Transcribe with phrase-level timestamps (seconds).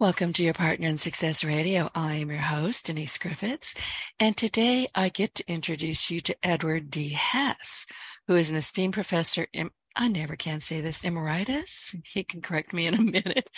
[0.00, 1.88] Welcome to your Partner in Success Radio.
[1.94, 3.76] I am your host, Denise Griffiths,
[4.18, 7.10] and today I get to introduce you to Edward D.
[7.10, 7.86] Hess,
[8.26, 9.46] who is an esteemed professor.
[9.52, 11.94] In, I never can say this, emeritus.
[12.04, 13.48] He can correct me in a minute.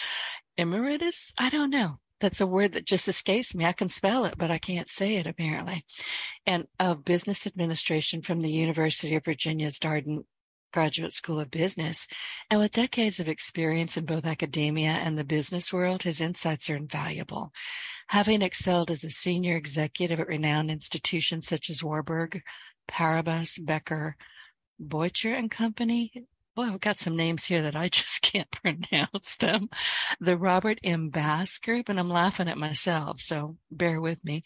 [0.58, 1.32] Emeritus?
[1.38, 2.00] I don't know.
[2.20, 3.64] That's a word that just escapes me.
[3.64, 5.86] I can spell it, but I can't say it apparently.
[6.46, 10.24] And of business administration from the University of Virginia's Darden
[10.76, 12.06] Graduate School of Business,
[12.50, 16.76] and with decades of experience in both academia and the business world, his insights are
[16.76, 17.50] invaluable.
[18.08, 22.42] Having excelled as a senior executive at renowned institutions such as Warburg,
[22.90, 24.18] Paribas, Becker,
[24.78, 26.12] Boettcher and Company,
[26.54, 29.70] boy, we've got some names here that I just can't pronounce them.
[30.20, 31.08] The Robert M.
[31.08, 34.44] Bass Group, and I'm laughing at myself, so bear with me.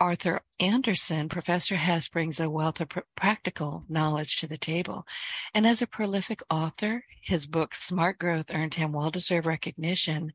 [0.00, 5.06] Arthur Andersen, Professor Hess brings a wealth of pr- practical knowledge to the table.
[5.52, 10.32] And as a prolific author, his book Smart Growth earned him well deserved recognition,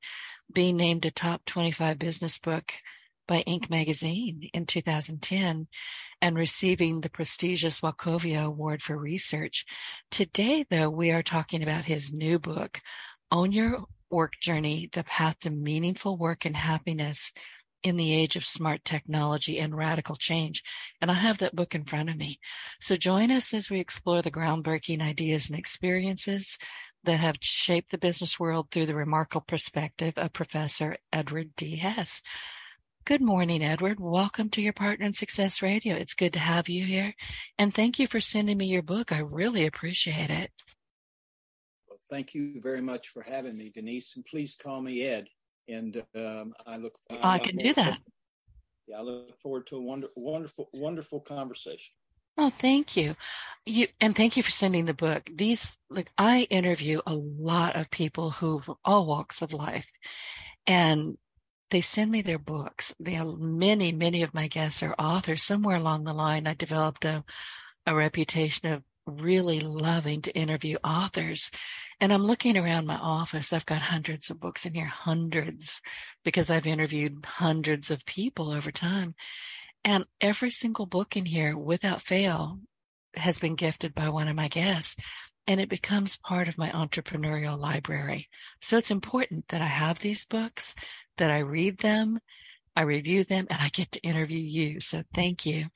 [0.53, 2.73] being named a top 25 business book
[3.27, 3.71] by Inc.
[3.71, 5.67] magazine in 2010
[6.21, 9.65] and receiving the prestigious Wachovia Award for Research.
[10.11, 12.79] Today, though, we are talking about his new book,
[13.31, 17.33] Own Your Work Journey, The Path to Meaningful Work and Happiness
[17.85, 20.63] in the age of smart technology and radical change.
[20.99, 22.39] And I have that book in front of me.
[22.81, 26.57] So join us as we explore the groundbreaking ideas and experiences
[27.03, 31.75] that have shaped the business world through the remarkable perspective of Professor Edward D.
[31.75, 32.23] Hess.
[33.05, 33.99] Good morning, Edward.
[33.99, 35.95] Welcome to your Partner in Success Radio.
[35.95, 37.13] It's good to have you here.
[37.59, 39.11] And thank you for sending me your book.
[39.11, 40.49] I really appreciate it.
[41.87, 44.15] Well, thank you very much for having me, Denise.
[44.15, 45.27] And please call me Ed
[45.67, 46.97] and um, I look.
[47.09, 47.99] I, I can do that.
[48.87, 51.93] yeah, I look forward to a wonder, wonderful, wonderful conversation.
[52.37, 53.15] Oh, thank you.
[53.65, 55.29] You and thank you for sending the book.
[55.33, 59.87] These like I interview a lot of people who have all walks of life,
[60.67, 61.17] and
[61.71, 62.93] they send me their books.
[62.99, 65.43] They are many, many of my guests are authors.
[65.43, 67.23] Somewhere along the line, I developed a
[67.85, 71.51] a reputation of really loving to interview authors
[71.99, 73.53] and I'm looking around my office.
[73.53, 75.81] I've got hundreds of books in here, hundreds,
[76.23, 79.15] because I've interviewed hundreds of people over time.
[79.83, 82.59] And every single book in here, without fail,
[83.15, 84.95] has been gifted by one of my guests.
[85.47, 88.29] And it becomes part of my entrepreneurial library.
[88.61, 90.73] So it's important that I have these books,
[91.17, 92.19] that I read them,
[92.75, 94.79] I review them, and I get to interview you.
[94.81, 95.67] So thank you.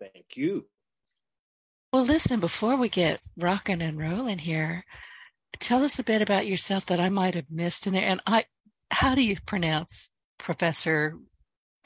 [0.00, 0.66] Thank you.
[1.90, 4.84] Well, listen, before we get rocking and rolling here,
[5.58, 8.06] tell us a bit about yourself that I might have missed in there.
[8.06, 8.44] And I,
[8.90, 11.16] how do you pronounce Professor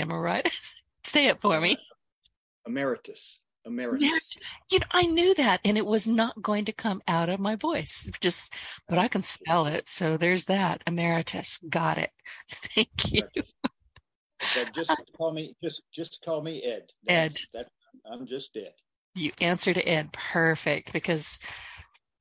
[0.00, 0.74] Emeritus?
[1.04, 1.74] Say it for me.
[1.74, 3.40] Uh, Emeritus.
[3.64, 4.38] Emeritus.
[4.72, 7.54] You know, I knew that, and it was not going to come out of my
[7.54, 8.10] voice.
[8.20, 8.52] Just,
[8.88, 10.82] but I can spell it, so there's that.
[10.84, 11.60] Emeritus.
[11.70, 12.10] Got it.
[12.74, 13.22] Thank you.
[14.74, 15.54] just uh, call me.
[15.62, 16.90] Just, just call me Ed.
[17.06, 17.40] That's, Ed.
[17.54, 17.70] That's,
[18.10, 18.72] I'm just Ed
[19.14, 21.38] you answered Ed perfect because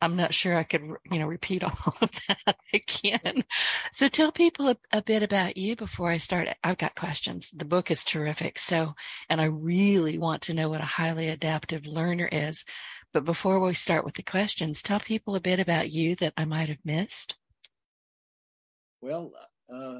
[0.01, 0.81] I'm not sure I could,
[1.11, 3.43] you know, repeat all of that again.
[3.91, 6.47] So tell people a, a, bit about you before I start.
[6.63, 7.51] I've got questions.
[7.55, 8.57] The book is terrific.
[8.57, 8.93] So,
[9.29, 12.65] and I really want to know what a highly adaptive learner is.
[13.13, 16.45] But before we start with the questions, tell people a bit about you that I
[16.45, 17.35] might have missed.
[19.01, 19.33] Well,
[19.71, 19.99] uh,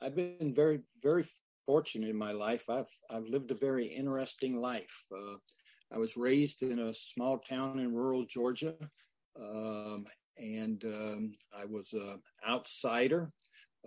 [0.00, 1.26] I've been very, very
[1.66, 2.70] fortunate in my life.
[2.70, 5.04] I've, I've lived a very interesting life.
[5.14, 5.36] Uh,
[5.92, 8.74] I was raised in a small town in rural Georgia,
[9.40, 10.06] um,
[10.38, 13.30] and um, I was an outsider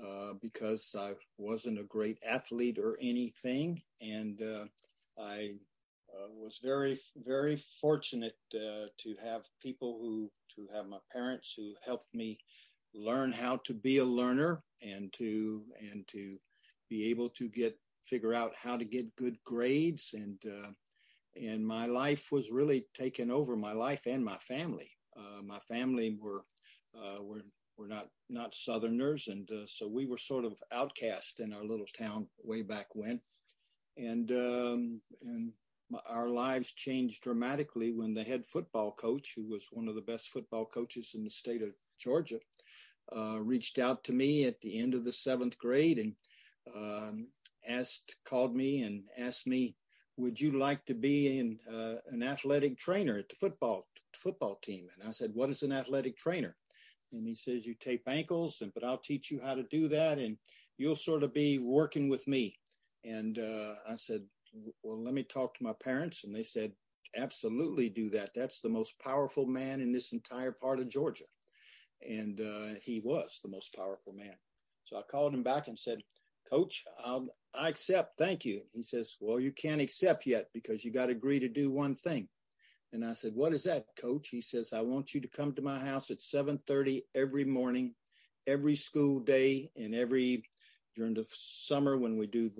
[0.01, 4.65] uh, because I wasn't a great athlete or anything, and uh,
[5.21, 5.57] I
[6.13, 11.73] uh, was very, very fortunate uh, to have people who, to have my parents who
[11.85, 12.37] helped me
[12.93, 16.37] learn how to be a learner and to and to
[16.89, 20.69] be able to get figure out how to get good grades and uh,
[21.39, 24.91] and my life was really taken over my life and my family.
[25.17, 26.43] Uh, my family were
[26.95, 27.43] uh, were
[27.77, 31.87] were not not Southerners, and uh, so we were sort of outcast in our little
[31.97, 33.21] town way back when,
[33.97, 35.51] and um, and
[35.89, 40.01] my, our lives changed dramatically when the head football coach, who was one of the
[40.01, 42.39] best football coaches in the state of Georgia,
[43.15, 46.13] uh, reached out to me at the end of the seventh grade and
[46.75, 47.27] um,
[47.67, 49.75] asked called me and asked me
[50.19, 54.87] would you like to be in, uh, an athletic trainer at the football football team?
[54.93, 56.55] And I said, what is an athletic trainer?
[57.11, 60.19] And he says, you tape ankles, and but I'll teach you how to do that,
[60.19, 60.37] and
[60.77, 62.57] you'll sort of be working with me.
[63.03, 64.21] And uh, I said,
[64.83, 66.73] well, let me talk to my parents, and they said,
[67.15, 68.31] absolutely do that.
[68.35, 71.25] That's the most powerful man in this entire part of Georgia.
[72.07, 74.35] and uh, he was the most powerful man.
[74.85, 76.01] So I called him back and said,
[76.49, 78.17] Coach, I'll, I accept.
[78.17, 78.61] Thank you.
[78.71, 81.95] He says, Well, you can't accept yet because you got to agree to do one
[81.95, 82.27] thing.
[82.91, 84.29] And I said, What is that, Coach?
[84.29, 87.93] He says, I want you to come to my house at 7:30 every morning,
[88.47, 90.43] every school day, and every
[90.95, 92.51] during the summer when we do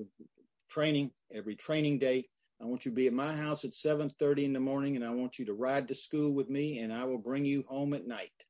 [0.69, 2.25] training, every training day.
[2.62, 5.12] I want you to be at my house at 7:30 in the morning, and I
[5.12, 8.06] want you to ride to school with me, and I will bring you home at
[8.06, 8.45] night.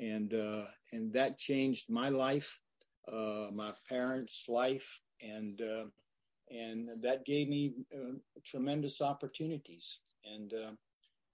[0.00, 2.58] And uh, and that changed my life,
[3.10, 5.84] uh, my parents' life, and uh,
[6.50, 8.14] and that gave me uh,
[8.44, 10.00] tremendous opportunities.
[10.24, 10.72] And uh,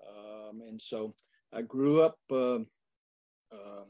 [0.09, 1.15] um, and so
[1.53, 3.88] I grew up uh, um,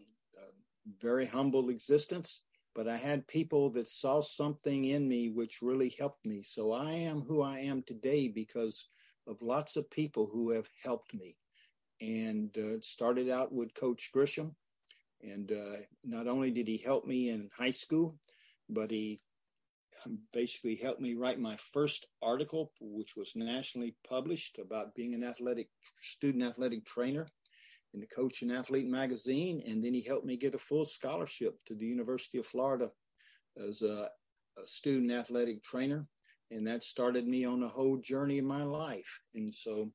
[1.00, 2.42] very humble existence
[2.74, 6.42] but I had people that saw something in me which really helped me.
[6.42, 8.88] So I am who I am today because
[9.26, 11.36] of lots of people who have helped me.
[12.00, 14.54] And uh, started out with Coach Grisham.
[15.24, 18.18] And uh, not only did he help me in high school,
[18.68, 19.20] but he
[20.32, 25.68] basically helped me write my first article, which was nationally published about being an athletic
[26.02, 27.26] student athletic trainer
[27.94, 31.56] in the Coach and Athlete magazine, and then he helped me get a full scholarship
[31.66, 32.90] to the University of Florida
[33.56, 34.08] as a,
[34.58, 36.06] a student athletic trainer,
[36.50, 39.20] and that started me on a whole journey of my life.
[39.34, 39.92] And so,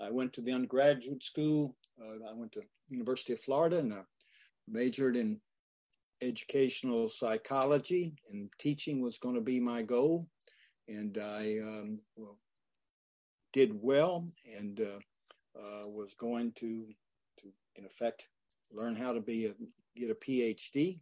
[0.00, 1.76] I went to the undergraduate school.
[2.00, 3.92] Uh, I went to University of Florida and
[4.70, 5.40] majored in
[6.22, 10.26] educational psychology, and teaching was going to be my goal.
[10.88, 12.38] And I um, well,
[13.52, 14.26] did well
[14.58, 16.86] and uh, uh, was going to
[17.38, 18.28] to, in effect,
[18.72, 19.54] learn how to be a,
[19.96, 21.00] get a PhD.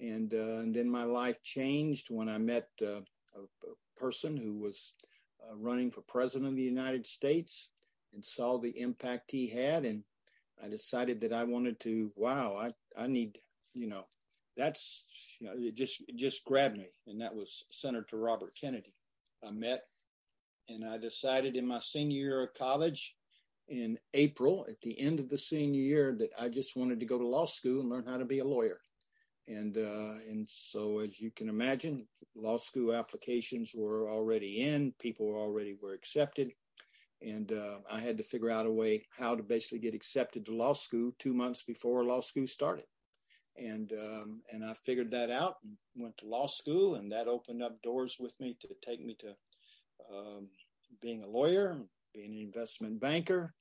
[0.00, 3.00] And, uh, and then my life changed when I met uh,
[3.34, 4.92] a, a, person who was
[5.42, 7.70] uh, running for president of the United States
[8.14, 9.84] and saw the impact he had.
[9.84, 10.04] And
[10.64, 13.38] I decided that I wanted to, wow, I, I need,
[13.74, 14.06] you know,
[14.56, 16.88] that's, you know, it just, it just grabbed me.
[17.06, 18.94] And that was Senator Robert Kennedy.
[19.46, 19.84] I met
[20.68, 23.16] and I decided in my senior year of college
[23.68, 27.18] in April at the end of the senior year that I just wanted to go
[27.18, 28.80] to law school and learn how to be a lawyer.
[29.46, 35.34] And uh, and so as you can imagine, law school applications were already in, people
[35.34, 36.52] already were accepted,
[37.20, 40.54] and uh, I had to figure out a way how to basically get accepted to
[40.54, 42.84] law school two months before law school started.
[43.56, 47.62] And um, and I figured that out and went to law school, and that opened
[47.62, 49.34] up doors with me to take me to
[50.14, 50.48] um,
[51.02, 51.80] being a lawyer,
[52.14, 53.52] being an investment banker,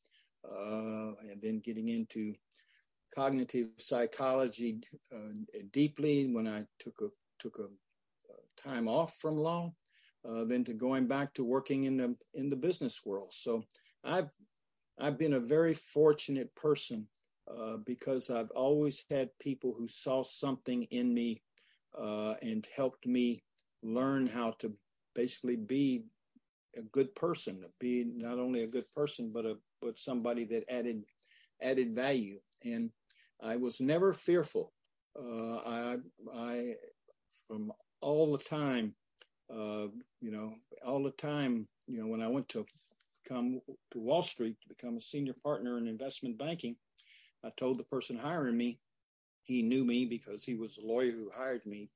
[0.45, 2.35] uh, and then getting into
[3.13, 4.81] cognitive psychology
[5.13, 5.33] uh,
[5.71, 7.07] deeply when I took a
[7.39, 9.73] took a uh, time off from law,
[10.27, 13.33] uh, then to going back to working in the in the business world.
[13.33, 13.63] So
[14.03, 14.31] I've
[14.99, 17.07] I've been a very fortunate person
[17.49, 21.41] uh, because I've always had people who saw something in me
[21.97, 23.43] uh, and helped me
[23.83, 24.73] learn how to
[25.15, 26.05] basically be
[26.75, 31.03] a good person, be not only a good person, but a but somebody that added
[31.61, 32.39] added value.
[32.65, 32.89] And
[33.41, 34.73] I was never fearful.
[35.17, 35.97] Uh, I
[36.35, 36.75] I
[37.47, 37.71] from
[38.01, 38.93] all the time,
[39.51, 39.87] uh,
[40.21, 42.65] you know, all the time, you know, when I went to
[43.27, 43.61] come
[43.91, 46.75] to Wall Street to become a senior partner in investment banking,
[47.43, 48.79] I told the person hiring me,
[49.43, 51.89] he knew me because he was a lawyer who hired me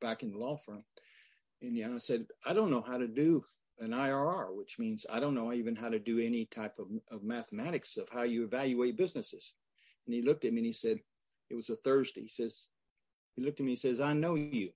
[0.00, 0.84] back in the law firm.
[1.62, 3.42] And yeah, I said, I don't know how to do
[3.80, 7.22] an IRR, which means I don't know even how to do any type of, of
[7.22, 9.54] mathematics of how you evaluate businesses.
[10.06, 10.98] And he looked at me and he said,
[11.50, 12.22] it was a Thursday.
[12.22, 12.68] He says,
[13.34, 14.70] he looked at me and says, I know you.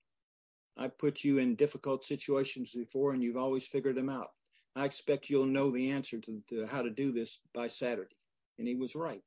[0.77, 4.29] I put you in difficult situations before and you've always figured them out.
[4.75, 8.15] I expect you'll know the answer to, to how to do this by Saturday.
[8.57, 9.21] And he was right.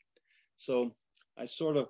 [0.56, 0.94] So
[1.36, 1.88] I sort of,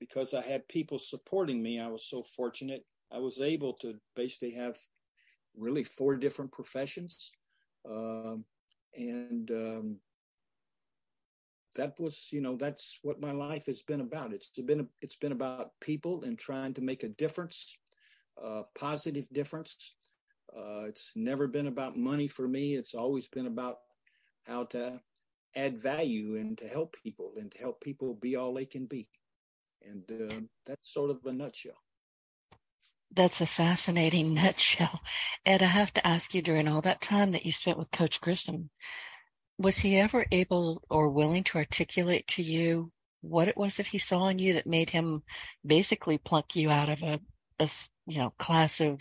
[0.00, 2.84] because I had people supporting me, I was so fortunate.
[3.12, 4.78] I was able to basically have
[5.56, 7.32] really four different professions.
[7.88, 8.44] Um,
[8.96, 9.96] and um,
[11.76, 14.32] that was, you know, that's what my life has been about.
[14.32, 17.76] It's been it's been about people and trying to make a difference,
[18.42, 19.94] a positive difference.
[20.56, 22.74] Uh, it's never been about money for me.
[22.74, 23.78] It's always been about
[24.46, 25.00] how to
[25.56, 29.08] add value and to help people and to help people be all they can be.
[29.82, 31.76] And uh, that's sort of a nutshell.
[33.14, 35.00] That's a fascinating nutshell.
[35.44, 38.20] Ed, I have to ask you during all that time that you spent with Coach
[38.20, 38.70] Grissom,
[39.58, 43.98] was he ever able or willing to articulate to you what it was that he
[43.98, 45.22] saw in you that made him
[45.66, 47.18] basically pluck you out of a,
[47.58, 47.68] a
[48.08, 49.00] you know class of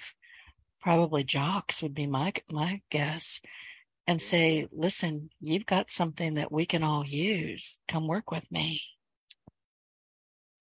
[0.82, 3.42] probably jocks would be my my guess
[4.06, 8.82] and say listen you've got something that we can all use come work with me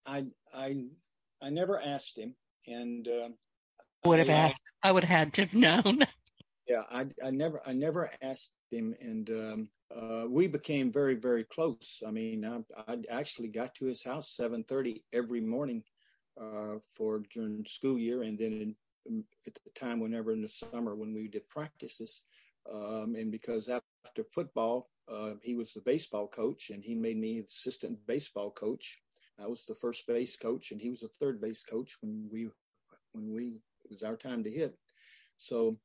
[0.06, 0.76] I I
[1.42, 2.34] I never asked him,
[2.66, 3.28] and uh,
[4.04, 4.62] would have I, asked.
[4.82, 6.06] I would have had to have known.
[6.68, 11.44] Yeah, I I never I never asked him, and um, uh, we became very very
[11.44, 12.02] close.
[12.04, 12.58] I mean, I,
[12.90, 15.84] I actually got to his house seven thirty every morning
[16.40, 18.76] uh, for during school year, and then in,
[19.08, 22.22] um, at the time, whenever in the summer when we did practices,
[22.72, 27.38] um, and because after football, uh, he was the baseball coach, and he made me
[27.38, 29.00] assistant baseball coach.
[29.38, 32.48] I was the first base coach, and he was the third base coach when we
[33.12, 34.76] when we it was our time to hit.
[35.36, 35.78] So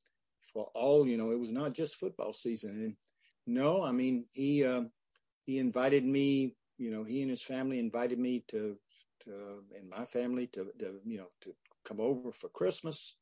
[0.54, 2.72] for all you know, it was not just football season.
[2.72, 2.96] And
[3.46, 4.84] no, I mean he uh,
[5.46, 6.56] he invited me.
[6.78, 8.76] You know, he and his family invited me to
[9.22, 11.54] to and my family to, to you know to
[11.86, 13.16] come over for Christmas.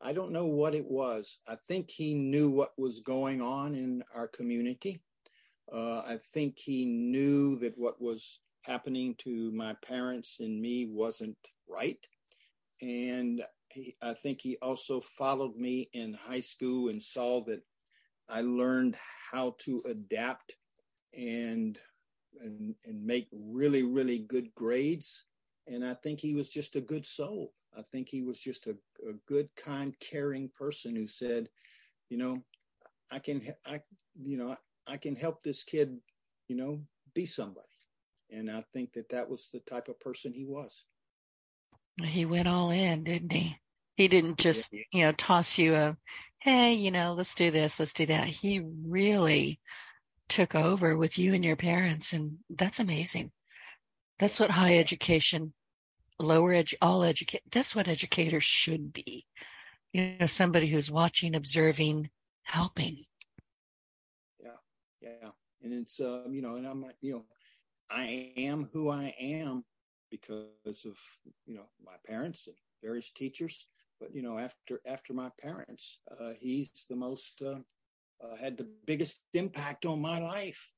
[0.00, 1.38] I don't know what it was.
[1.48, 5.00] I think he knew what was going on in our community.
[5.72, 11.38] Uh, I think he knew that what was happening to my parents and me wasn't
[11.68, 12.04] right.
[12.82, 17.62] And he, I think he also followed me in high school and saw that
[18.28, 18.96] I learned
[19.32, 20.56] how to adapt
[21.16, 21.78] and
[22.40, 25.24] and, and make really really good grades.
[25.66, 27.52] And I think he was just a good soul.
[27.76, 28.76] I think he was just a,
[29.08, 31.48] a good, kind, caring person who said,
[32.10, 32.42] you know,
[33.10, 33.80] I can, I,
[34.22, 34.56] you know,
[34.86, 35.98] I can help this kid,
[36.48, 36.80] you know,
[37.14, 37.66] be somebody.
[38.30, 40.84] And I think that that was the type of person he was.
[42.02, 43.56] He went all in, didn't he?
[43.96, 44.82] He didn't just, yeah.
[44.92, 45.96] you know, toss you a,
[46.40, 48.26] hey, you know, let's do this, let's do that.
[48.26, 49.60] He really
[50.28, 52.12] took over with you and your parents.
[52.12, 53.30] And that's amazing.
[54.18, 55.54] That's what high education,
[56.18, 57.42] lower edge, all educate.
[57.50, 59.26] That's what educators should be.
[59.92, 62.10] You know, somebody who's watching, observing,
[62.42, 63.04] helping.
[64.40, 64.56] Yeah,
[65.00, 65.30] yeah,
[65.62, 67.24] and it's um, you know, and I'm like, you know,
[67.90, 69.64] I am who I am
[70.10, 70.52] because
[70.84, 70.96] of
[71.46, 73.66] you know my parents and various teachers.
[74.00, 77.58] But you know, after after my parents, uh, he's the most uh,
[78.22, 80.70] uh, had the biggest impact on my life.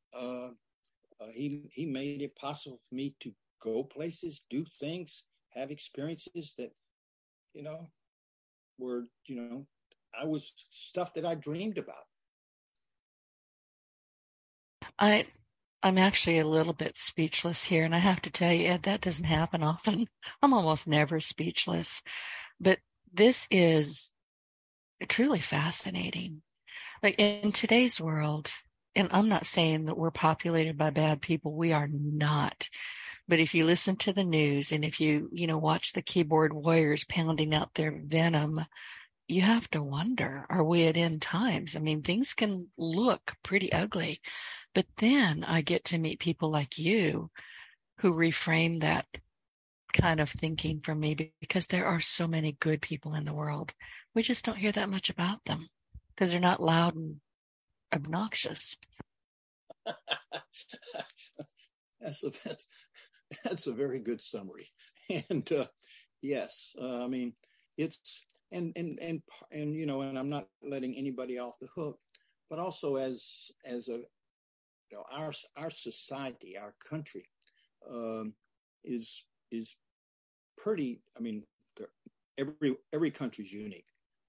[1.20, 3.32] Uh, he he made it possible for me to
[3.62, 6.72] go places, do things, have experiences that
[7.54, 7.90] you know
[8.78, 9.66] were you know
[10.18, 12.04] I was stuff that I dreamed about.
[14.98, 15.26] I
[15.82, 19.02] I'm actually a little bit speechless here, and I have to tell you, Ed, that
[19.02, 20.06] doesn't happen often.
[20.42, 22.02] I'm almost never speechless,
[22.60, 22.78] but
[23.12, 24.12] this is
[25.08, 26.42] truly fascinating.
[27.02, 28.50] Like in today's world,
[28.96, 31.52] and I'm not saying that we're populated by bad people.
[31.52, 32.68] We are not.
[33.28, 36.52] But if you listen to the news and if you, you know, watch the keyboard
[36.52, 38.64] warriors pounding out their venom,
[39.28, 41.76] you have to wonder, are we at end times?
[41.76, 44.20] I mean, things can look pretty ugly,
[44.74, 47.30] but then I get to meet people like you
[47.98, 49.06] who reframe that
[49.92, 53.74] kind of thinking for me because there are so many good people in the world.
[54.14, 55.68] We just don't hear that much about them
[56.14, 57.16] because they're not loud and
[57.94, 58.76] obnoxious.
[62.00, 62.66] that's a that's,
[63.44, 64.68] that's a very good summary.
[65.30, 65.66] And uh,
[66.20, 67.32] yes, uh, I mean
[67.78, 71.98] it's and and and and you know, and I'm not letting anybody off the hook,
[72.50, 73.98] but also as as a
[74.90, 77.28] you know our our society, our country
[77.90, 78.34] um,
[78.84, 79.76] is is
[80.56, 81.00] pretty.
[81.16, 81.44] I mean,
[82.38, 83.85] every every country's unique,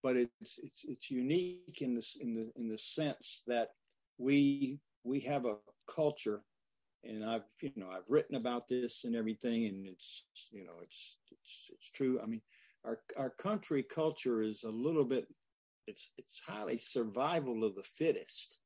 [0.08, 3.72] but it's it's it's unique in this in the in the sense that
[4.18, 5.58] we we have a
[5.94, 6.44] culture
[7.04, 11.18] and I've you know I've written about this and everything and it's you know it's
[11.30, 12.22] it's it's true.
[12.24, 12.42] I mean
[12.86, 15.28] our our country culture is a little bit
[15.88, 18.60] it's it's highly survival of the fittest.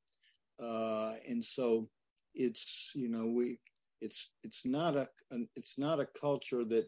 [0.62, 1.90] Uh, and so
[2.36, 3.58] it's you know we
[4.00, 5.10] it's it's not a
[5.56, 6.86] it's not a culture that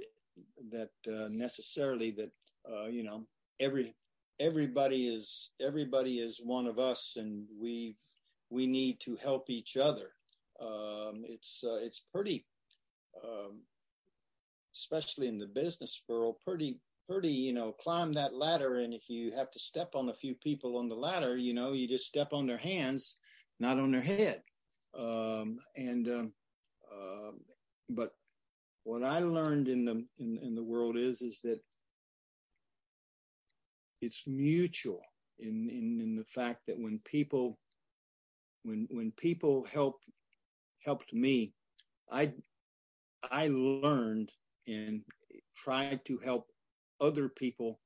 [0.72, 2.32] that uh, necessarily that
[2.72, 3.26] uh, you know
[3.60, 3.96] every
[4.44, 7.96] everybody is everybody is one of us and we
[8.50, 10.12] we need to help each other.
[10.62, 12.46] Um, it's uh, it's pretty,
[13.24, 13.62] um,
[14.76, 19.32] especially in the business world, pretty pretty you know climb that ladder and if you
[19.32, 22.32] have to step on a few people on the ladder you know you just step
[22.32, 23.18] on their hands
[23.60, 24.42] not on their head
[24.98, 26.34] um, and um,
[26.90, 27.32] uh,
[27.90, 28.12] but
[28.86, 31.60] what i learned in the in, in the world is is that
[34.04, 35.02] it's mutual
[35.40, 37.58] in, in in the fact that when people
[38.64, 40.02] when when people help
[40.84, 41.54] helped me,
[42.12, 42.34] I
[43.32, 44.32] I learned
[44.68, 45.02] and
[45.56, 46.48] tried to help
[47.00, 47.80] other people,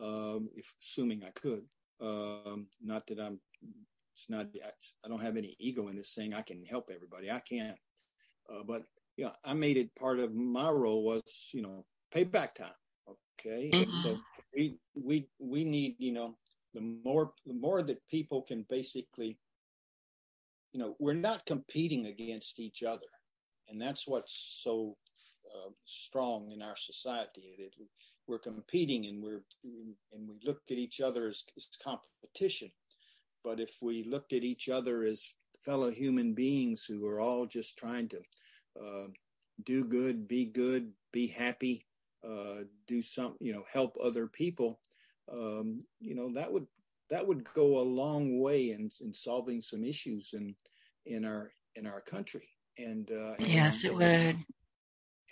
[0.00, 1.64] um, if assuming I could.
[2.00, 3.40] Um, not that I'm.
[4.14, 4.46] It's not.
[5.04, 7.30] I don't have any ego in this saying I can help everybody.
[7.30, 7.78] I can't.
[8.52, 8.82] Uh, but
[9.16, 11.84] yeah, I made it part of my role was, you know,
[12.14, 12.72] payback time.
[13.38, 13.70] Okay.
[13.72, 13.92] Mm-hmm.
[13.92, 14.18] So.
[14.54, 16.36] We, we, we need, you know,
[16.74, 19.38] the more, the more that people can basically,
[20.72, 23.06] you know, we're not competing against each other.
[23.68, 24.96] And that's what's so
[25.54, 27.86] uh, strong in our society that
[28.26, 32.70] we're competing and we're, and we look at each other as, as competition.
[33.44, 37.76] But if we looked at each other as fellow human beings who are all just
[37.76, 38.18] trying to
[38.80, 39.06] uh,
[39.64, 41.84] do good, be good, be happy,
[42.26, 44.80] uh, do some, you know, help other people,
[45.32, 46.66] um, you know, that would
[47.10, 50.54] that would go a long way in, in solving some issues in
[51.06, 52.48] in our in our country.
[52.78, 54.36] And uh, yes, and, it would.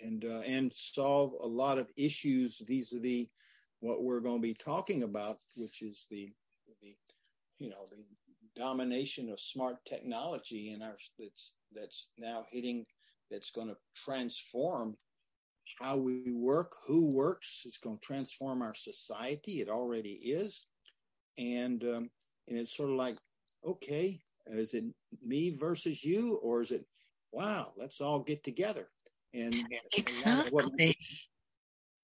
[0.01, 3.27] And uh, and solve a lot of issues vis-a-vis
[3.79, 6.31] what we're going to be talking about, which is the
[6.81, 6.95] the
[7.59, 8.03] you know the
[8.55, 12.85] domination of smart technology in our that's that's now hitting
[13.29, 14.95] that's going to transform
[15.79, 17.63] how we work, who works.
[17.65, 19.61] It's going to transform our society.
[19.61, 20.65] It already is,
[21.37, 22.09] and um,
[22.47, 23.17] and it's sort of like,
[23.65, 24.85] okay, is it
[25.21, 26.85] me versus you, or is it,
[27.31, 28.89] wow, let's all get together
[29.33, 29.55] and
[29.97, 30.97] exactly,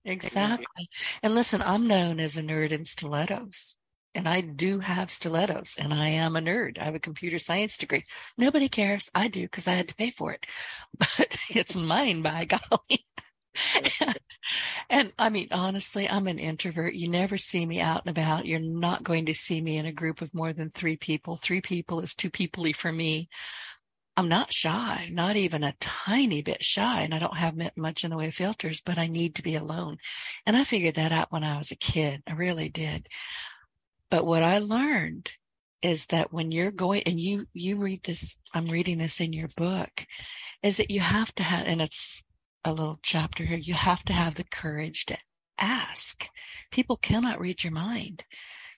[0.06, 0.90] exactly.
[1.24, 3.76] And listen, I'm known as a nerd in stilettos
[4.16, 6.80] and I do have stilettos and I am a nerd.
[6.80, 8.04] I have a computer science degree.
[8.38, 9.12] Nobody cares.
[9.14, 10.46] I do because I had to pay for it,
[10.98, 13.06] but it's mine by golly.
[14.00, 14.20] And,
[14.90, 16.94] and, I mean, honestly, I'm an introvert.
[16.94, 18.46] You never see me out and about.
[18.46, 21.36] You're not going to see me in a group of more than three people.
[21.36, 23.30] Three people is too peoply for me.
[24.16, 28.10] I'm not shy, not even a tiny bit shy, and I don't have much in
[28.10, 29.98] the way of filters, but I need to be alone.
[30.46, 32.24] And I figured that out when I was a kid.
[32.26, 33.08] I really did.
[34.10, 35.32] But what I learned
[35.84, 39.50] is that when you're going and you, you read this, I'm reading this in your
[39.56, 40.06] book,
[40.64, 42.24] is that you have to have, and it's
[42.68, 45.18] a little chapter here, you have to have the courage to
[45.58, 46.28] ask.
[46.72, 48.26] People cannot read your mind.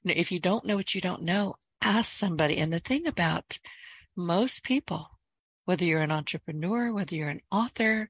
[0.06, 2.58] If you don't know what you don't know, ask somebody.
[2.58, 3.60] And the thing about
[4.16, 5.10] most people,
[5.66, 8.10] whether you're an entrepreneur, whether you're an author,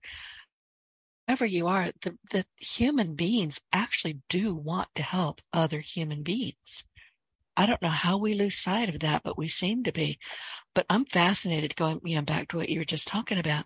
[1.28, 6.84] whoever you are, the, the human beings actually do want to help other human beings.
[7.56, 10.18] I don't know how we lose sight of that, but we seem to be.
[10.74, 13.66] But I'm fascinated going, you know, back to what you were just talking about.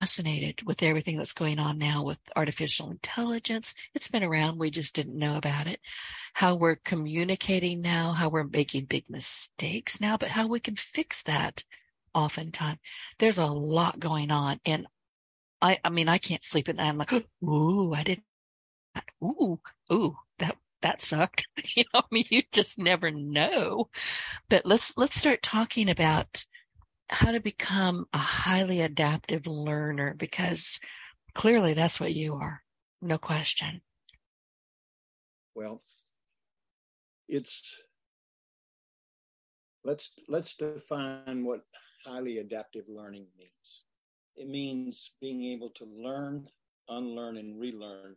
[0.00, 3.74] Fascinated with everything that's going on now with artificial intelligence.
[3.94, 4.58] It's been around.
[4.58, 5.78] We just didn't know about it.
[6.32, 11.22] How we're communicating now, how we're making big mistakes now, but how we can fix
[11.24, 11.64] that
[12.14, 12.78] oftentimes.
[13.18, 14.58] There's a lot going on.
[14.64, 14.86] And
[15.62, 16.88] I, I mean, I can't sleep at night.
[16.88, 17.12] I'm like,
[17.44, 18.24] ooh, I didn't.
[19.22, 19.60] Ooh,
[19.92, 21.46] ooh, that that sucked.
[21.76, 23.88] you know, I mean, you just never know.
[24.48, 26.44] But let's, let's start talking about
[27.10, 30.80] how to become a highly adaptive learner because
[31.34, 32.62] clearly that's what you are.
[33.02, 33.80] No question.
[35.54, 35.82] Well,
[37.28, 37.82] it's,
[39.84, 41.62] let's, let's define what
[42.04, 43.84] highly adaptive learning means.
[44.36, 46.48] It means being able to learn,
[46.88, 48.16] unlearn, and relearn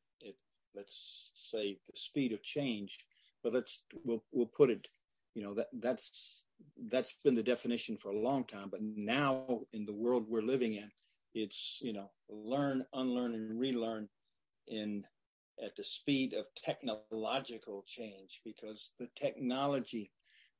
[0.75, 2.99] let's say the speed of change
[3.43, 4.87] but let's we'll we'll put it
[5.35, 6.45] you know that that's
[6.89, 10.73] that's been the definition for a long time but now in the world we're living
[10.73, 10.89] in
[11.33, 14.07] it's you know learn unlearn and relearn
[14.67, 15.03] in
[15.63, 20.11] at the speed of technological change because the technology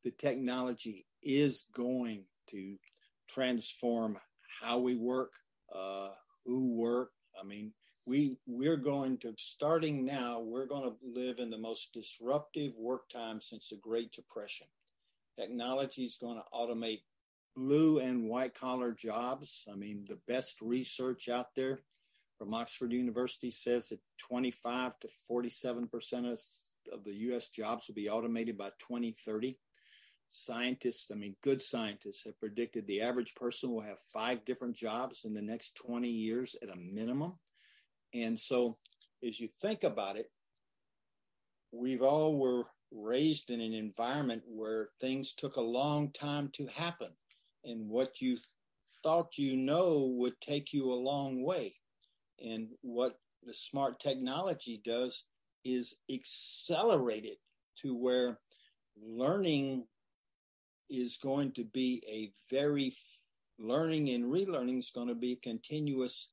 [0.04, 2.78] the technology is going to
[3.30, 4.18] transform
[4.62, 5.32] how we work
[5.74, 6.10] uh,
[6.46, 7.12] who work.
[7.40, 7.74] I mean
[8.06, 13.10] we we're going to starting now we're going to live in the most disruptive work
[13.10, 14.68] time since the great depression.
[15.40, 17.02] Technology is going to automate
[17.56, 19.66] blue and white collar jobs.
[19.72, 21.80] I mean the best research out there
[22.38, 26.40] from oxford university says that 25 to 47 percent of,
[26.92, 29.58] of the us jobs will be automated by 2030
[30.30, 35.26] scientists i mean good scientists have predicted the average person will have five different jobs
[35.26, 37.34] in the next 20 years at a minimum
[38.14, 38.78] and so
[39.24, 40.30] as you think about it,
[41.72, 47.10] we've all were raised in an environment where things took a long time to happen.
[47.64, 48.38] And what you
[49.02, 51.76] thought you know would take you a long way.
[52.44, 55.26] And what the smart technology does
[55.66, 57.40] is accelerate it
[57.82, 58.40] to where
[59.02, 59.86] learning
[60.90, 62.96] is going to be a very
[63.58, 66.30] learning and relearning is going to be continuous,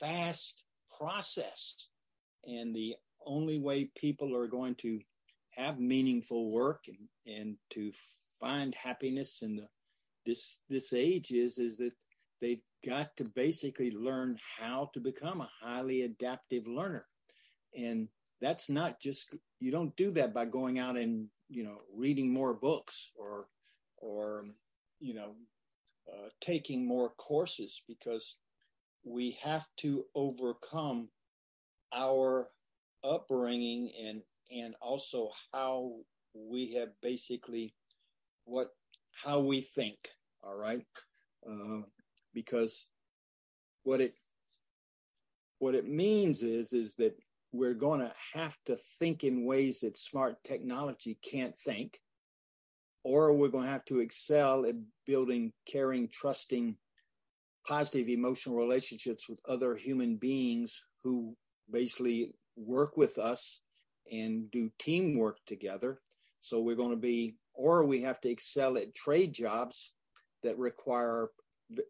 [0.00, 0.64] fast
[1.00, 1.88] process.
[2.46, 5.00] And the only way people are going to
[5.56, 7.92] have meaningful work and, and to
[8.38, 9.68] find happiness in the
[10.26, 11.94] this this age is is that
[12.40, 17.06] they've got to basically learn how to become a highly adaptive learner.
[17.76, 18.08] And
[18.40, 22.54] that's not just you don't do that by going out and you know reading more
[22.54, 23.48] books or
[23.96, 24.44] or
[24.98, 25.34] you know
[26.12, 28.36] uh, taking more courses because
[29.04, 31.08] we have to overcome
[31.92, 32.48] our
[33.02, 35.92] upbringing and and also how
[36.34, 37.74] we have basically
[38.44, 38.70] what
[39.12, 39.96] how we think
[40.42, 40.84] all right?
[41.48, 41.82] Uh,
[42.34, 42.86] because
[43.82, 44.14] what it
[45.58, 47.16] what it means is is that
[47.52, 51.98] we're going to have to think in ways that smart technology can't think
[53.02, 56.76] or we're going to have to excel at building caring trusting
[57.70, 61.36] positive emotional relationships with other human beings who
[61.70, 63.60] basically work with us
[64.10, 66.00] and do teamwork together.
[66.40, 69.94] So we're going to be or we have to excel at trade jobs
[70.42, 71.28] that require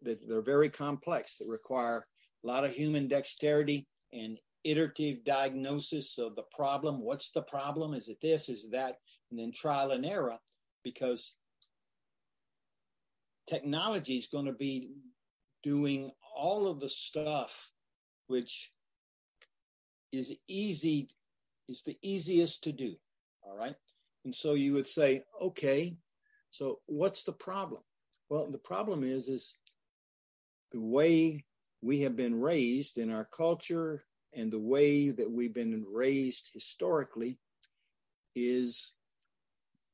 [0.02, 2.04] that they're very complex that require
[2.44, 7.00] a lot of human dexterity and iterative diagnosis of the problem.
[7.00, 7.94] What's the problem?
[7.94, 8.50] Is it this?
[8.50, 8.96] Is it that?
[9.30, 10.36] And then trial and error
[10.84, 11.36] because
[13.48, 14.90] technology is going to be
[15.62, 17.70] doing all of the stuff
[18.26, 18.72] which
[20.12, 21.10] is easy
[21.68, 22.94] is the easiest to do
[23.42, 23.74] all right?
[24.24, 25.96] And so you would say okay
[26.50, 27.82] so what's the problem?
[28.28, 29.56] Well the problem is is
[30.72, 31.44] the way
[31.82, 37.38] we have been raised in our culture and the way that we've been raised historically
[38.36, 38.92] is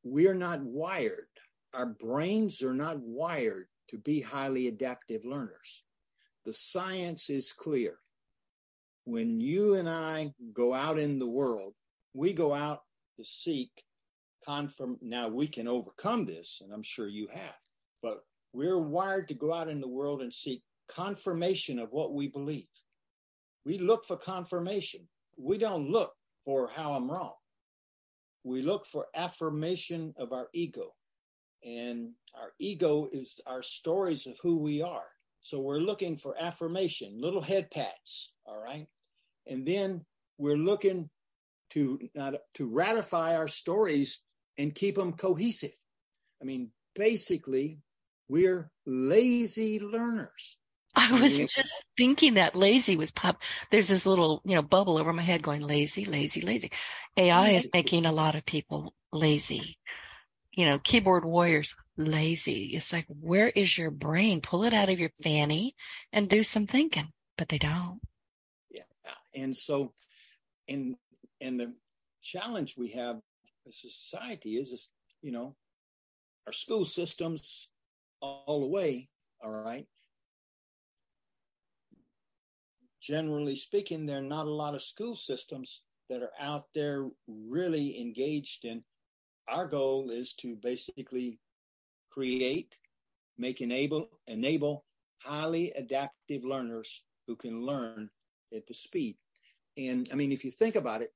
[0.03, 1.29] we're not wired.
[1.75, 5.85] Our brains are not wired to be highly adaptive learners.
[6.45, 7.99] The science is clear.
[9.05, 11.75] When you and i go out in the world
[12.13, 12.81] we go out
[13.17, 13.71] to seek
[14.45, 17.57] confirm now we can overcome this and i'm sure you have
[18.03, 22.29] but we're wired to go out in the world and seek confirmation of what we
[22.29, 22.69] believe.
[23.65, 25.07] We look for confirmation.
[25.37, 27.35] We don't look for how i'm wrong.
[28.45, 30.95] We look for affirmation of our ego
[31.67, 35.09] and our ego is our stories of who we are
[35.41, 38.87] so we're looking for affirmation little head pats all right
[39.47, 40.05] and then
[40.39, 41.09] we're looking
[41.71, 44.21] to not to ratify our stories
[44.59, 45.77] and keep them cohesive.
[46.41, 47.81] I mean, basically,
[48.29, 50.59] we're lazy learners.
[50.99, 53.43] I was just thinking that lazy was pop.
[53.71, 56.71] There's this little, you know, bubble over my head going lazy, lazy, lazy.
[57.19, 59.77] AI is making a lot of people lazy.
[60.57, 62.75] You know, keyboard warriors, lazy.
[62.75, 64.41] It's like, where is your brain?
[64.41, 65.77] Pull it out of your fanny
[66.13, 68.01] and do some thinking, but they don't.
[68.71, 68.83] Yeah.
[69.35, 69.93] And so,
[70.69, 70.97] and,
[71.41, 71.75] and the
[72.23, 73.21] challenge we have
[73.69, 74.89] as society is, is
[75.23, 75.55] you know,
[76.47, 77.69] our school systems
[78.21, 79.09] all the way,
[79.43, 79.87] all right.
[83.03, 88.01] Generally speaking, there are not a lot of school systems that are out there really
[88.01, 88.83] engaged in.
[89.49, 91.39] Our goal is to basically
[92.11, 92.77] create,
[93.39, 94.85] make enable, enable
[95.23, 98.11] highly adaptive learners who can learn
[98.55, 99.17] at the speed.
[99.77, 101.13] And I mean, if you think about it,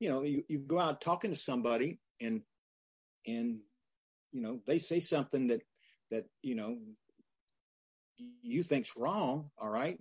[0.00, 2.42] you know, you, you go out talking to somebody and,
[3.26, 3.60] and,
[4.32, 5.62] you know, they say something that,
[6.10, 6.78] that, you know,
[8.42, 9.50] you think's wrong.
[9.58, 9.98] All right.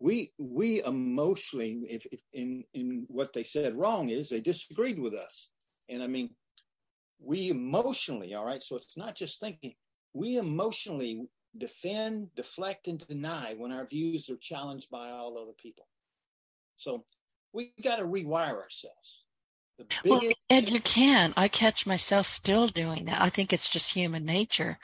[0.00, 5.14] We, we emotionally, if, if in, in what they said wrong is they disagreed with
[5.14, 5.50] us.
[5.88, 6.30] And I mean,
[7.20, 8.62] we emotionally, all right.
[8.62, 9.74] So it's not just thinking,
[10.14, 11.26] we emotionally
[11.56, 15.86] defend, deflect, and deny when our views are challenged by all other people.
[16.76, 17.04] So
[17.52, 19.24] we got to rewire ourselves.
[20.04, 21.32] Well, and you can.
[21.36, 23.22] I catch myself still doing that.
[23.22, 24.78] I think it's just human nature,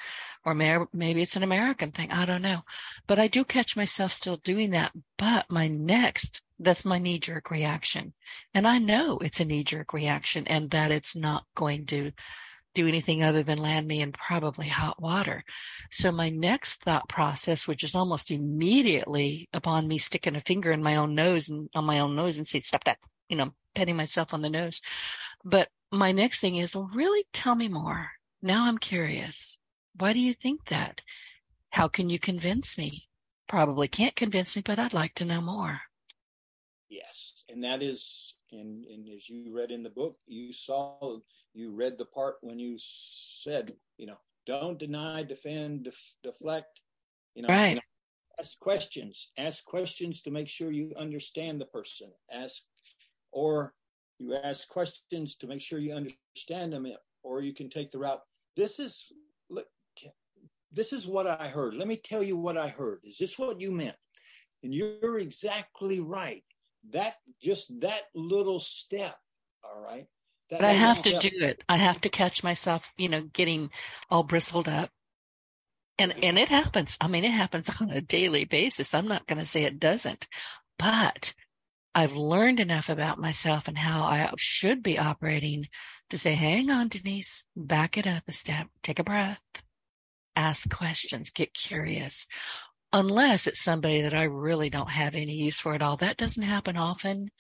[0.45, 2.11] or maybe it's an American thing.
[2.11, 2.61] I don't know.
[3.07, 4.93] But I do catch myself still doing that.
[5.17, 8.13] But my next, that's my knee jerk reaction.
[8.53, 12.13] And I know it's a knee jerk reaction and that it's not going to
[12.75, 15.45] do anything other than land me in probably hot water.
[15.91, 20.83] So my next thought process, which is almost immediately upon me sticking a finger in
[20.83, 23.97] my own nose and on my own nose and saying, stop that, you know, patting
[23.97, 24.81] myself on the nose.
[25.45, 28.11] But my next thing is, really tell me more.
[28.43, 29.57] Now I'm curious.
[29.97, 31.03] Why do you think that?
[31.71, 33.09] How can you convince me?
[33.49, 35.81] Probably can't convince me, but I'd like to know more.
[36.89, 37.35] Yes.
[37.49, 41.19] And that is, and, and as you read in the book, you saw,
[41.53, 46.81] you read the part when you said, you know, don't deny, defend, def- deflect,
[47.35, 47.71] you know, right.
[47.71, 47.83] You know,
[48.39, 52.63] ask questions, ask questions to make sure you understand the person, ask
[53.33, 53.75] or
[54.19, 56.87] you ask questions to make sure you understand them,
[57.23, 58.21] or you can take the route.
[58.57, 59.13] This is
[59.51, 59.67] look,
[60.75, 61.75] this is what I heard.
[61.75, 63.01] Let me tell you what I heard.
[63.05, 63.97] Is this what you meant?
[64.63, 66.45] And you're exactly right.
[66.91, 69.17] That just that little step,
[69.63, 70.07] all right.
[70.51, 71.65] That but I have step, to do it.
[71.69, 73.71] I have to catch myself, you know, getting
[74.11, 74.91] all bristled up.
[75.99, 76.99] And and it happens.
[77.01, 78.95] I mean, it happens on a daily basis.
[78.95, 80.27] I'm not going to say it doesn't.
[80.79, 81.35] But
[81.95, 85.69] I've learned enough about myself and how I should be operating
[86.11, 89.41] to say, hang on, Denise, back it up a step, take a breath,
[90.37, 92.27] ask questions, get curious.
[92.93, 95.97] Unless it's somebody that I really don't have any use for at all.
[95.97, 97.31] That doesn't happen often.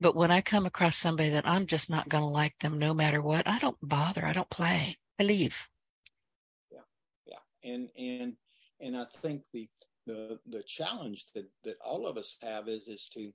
[0.00, 2.92] But when I come across somebody that I'm just not going to like them no
[2.92, 4.26] matter what, I don't bother.
[4.26, 4.98] I don't play.
[5.18, 5.56] I leave.
[6.70, 6.80] Yeah.
[7.26, 7.72] Yeah.
[7.72, 8.36] And, and,
[8.80, 9.68] and I think the,
[10.06, 13.32] the, the challenge that, that all of us have is, is to,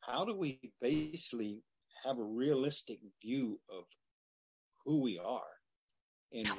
[0.00, 1.62] how do we basically
[2.04, 3.84] have a realistic view of
[4.84, 5.57] who we are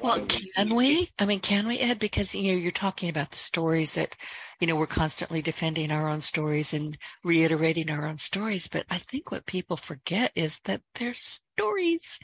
[0.01, 1.09] well, can we?
[1.19, 1.99] I mean, can we, Ed?
[1.99, 4.15] Because you know, you're talking about the stories that,
[4.59, 8.67] you know, we're constantly defending our own stories and reiterating our own stories.
[8.67, 12.19] But I think what people forget is that their stories,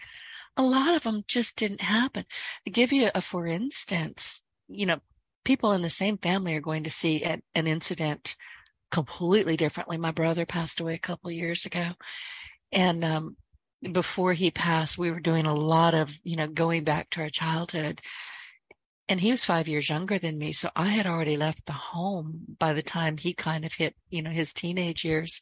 [0.58, 2.26] a lot of them just didn't happen.
[2.66, 5.00] To give you a for instance, you know,
[5.44, 8.36] people in the same family are going to see an, an incident
[8.92, 9.98] completely differently.
[9.98, 11.92] My brother passed away a couple years ago,
[12.72, 13.38] and um,
[13.92, 17.30] before he passed, we were doing a lot of, you know, going back to our
[17.30, 18.02] childhood.
[19.08, 20.52] And he was five years younger than me.
[20.52, 24.22] So I had already left the home by the time he kind of hit, you
[24.22, 25.42] know, his teenage years.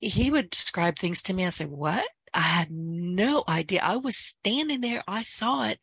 [0.00, 1.46] He would describe things to me.
[1.46, 2.04] I said, what?
[2.32, 3.80] I had no idea.
[3.82, 5.02] I was standing there.
[5.08, 5.80] I saw it,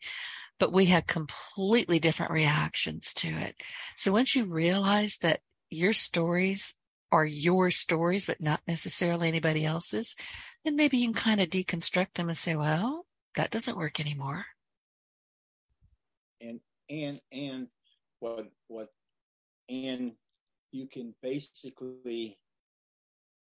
[0.60, 3.62] but we had completely different reactions to it.
[3.98, 6.76] So once you realize that your stories
[7.12, 10.15] are your stories, but not necessarily anybody else's,
[10.63, 14.45] then maybe you can kind of deconstruct them and say, well, that doesn't work anymore.
[16.41, 17.67] And and and
[18.19, 18.89] what what
[19.69, 20.13] and
[20.71, 22.38] you can basically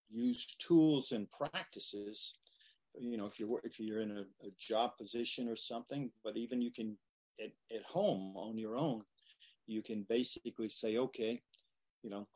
[0.09, 2.33] use tools and practices
[2.99, 6.61] you know if you're if you're in a, a job position or something but even
[6.61, 6.95] you can
[7.43, 9.01] at, at home on your own
[9.65, 11.41] you can basically say okay
[12.03, 12.27] you know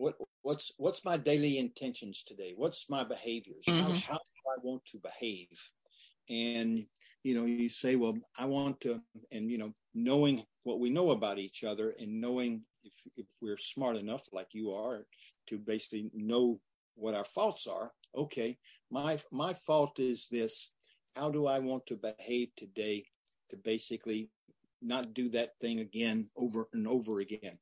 [0.00, 2.54] what what's what's my daily intentions today?
[2.56, 3.64] What's my behaviors?
[3.68, 3.82] Mm-hmm.
[3.82, 5.58] how, how do i want to behave?
[6.30, 6.86] And
[7.22, 11.10] you know you say well i want to and you know knowing what we know
[11.10, 15.04] about each other and knowing if, if we're smart enough like you are
[15.48, 16.60] to basically know
[16.94, 17.92] what our faults are.
[18.16, 18.58] Okay
[18.90, 20.70] my my fault is this.
[21.14, 23.04] How do i want to behave today
[23.50, 24.30] to basically
[24.80, 27.58] not do that thing again over and over again?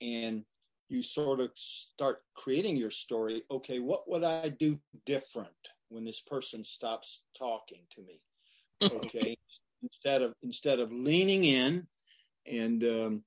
[0.00, 0.44] And
[0.88, 3.42] you sort of start creating your story.
[3.50, 5.48] Okay, what would I do different
[5.88, 8.20] when this person stops talking to me?
[8.90, 9.36] Okay,
[9.82, 11.86] instead of instead of leaning in
[12.46, 13.24] and um,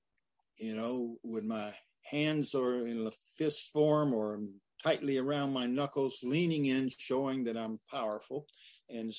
[0.58, 4.40] you know with my hands are in a fist form or
[4.84, 8.46] tightly around my knuckles, leaning in, showing that I'm powerful,
[8.90, 9.12] and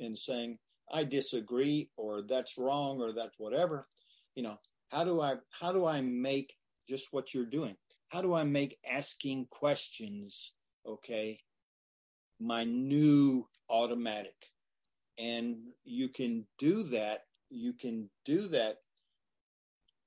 [0.00, 0.58] and saying
[0.92, 3.88] I disagree or that's wrong or that's whatever.
[4.34, 4.58] You know,
[4.90, 6.54] how do I how do I make
[6.88, 7.76] just what you're doing?
[8.08, 10.52] how do I make asking questions,
[10.86, 11.40] okay,
[12.38, 14.34] my new automatic?
[15.18, 17.22] And you can do that.
[17.50, 18.78] You can do that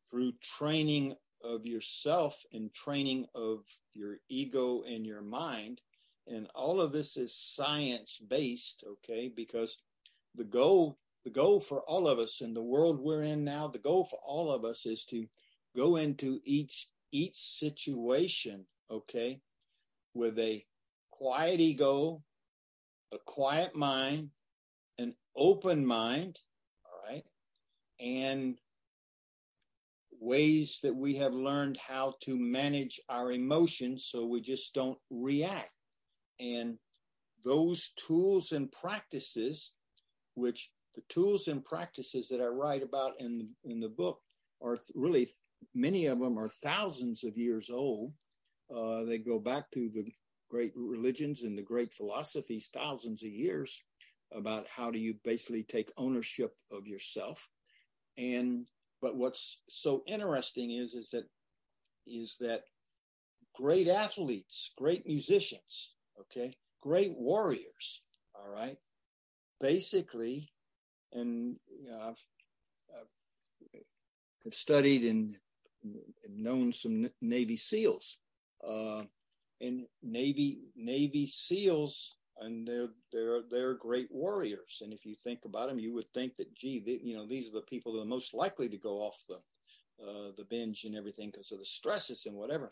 [0.10, 3.64] through training of yourself and training of
[3.94, 5.82] your ego and your mind.
[6.28, 9.78] And all of this is science based, okay, because
[10.36, 13.78] the goal the goal for all of us in the world we're in now, the
[13.78, 15.28] goal for all of us is to
[15.76, 19.42] go into each each situation, okay,
[20.14, 20.64] with a
[21.12, 22.22] quiet ego,
[23.12, 24.30] a quiet mind,
[25.00, 26.38] an open mind,
[26.86, 27.24] all right,
[28.00, 28.60] and
[30.20, 35.72] ways that we have learned how to manage our emotions so we just don't react.
[36.40, 36.78] And
[37.44, 39.74] those tools and practices,
[40.36, 44.20] which the tools and practices that I write about in in the book
[44.62, 45.30] are really
[45.74, 48.14] many of them are thousands of years old.
[48.74, 50.06] Uh, they go back to the
[50.50, 53.84] great religions and the great philosophies thousands of years
[54.32, 57.48] about how do you basically take ownership of yourself.
[58.18, 58.68] And
[59.02, 61.26] but what's so interesting is is that
[62.06, 62.64] is that
[63.56, 68.02] great athletes, great musicians, okay, great warriors,
[68.36, 68.78] all right,
[69.60, 70.52] basically,
[71.14, 72.26] and you know, I've,
[74.46, 75.36] I've studied and
[76.30, 78.18] known some Navy SEALs.
[78.66, 79.04] Uh,
[79.62, 84.82] and Navy Navy SEALs and they're they're they're great warriors.
[84.82, 87.50] And if you think about them, you would think that gee, they, you know, these
[87.50, 89.36] are the people that are most likely to go off the
[90.04, 92.72] uh, the binge and everything because of the stresses and whatever.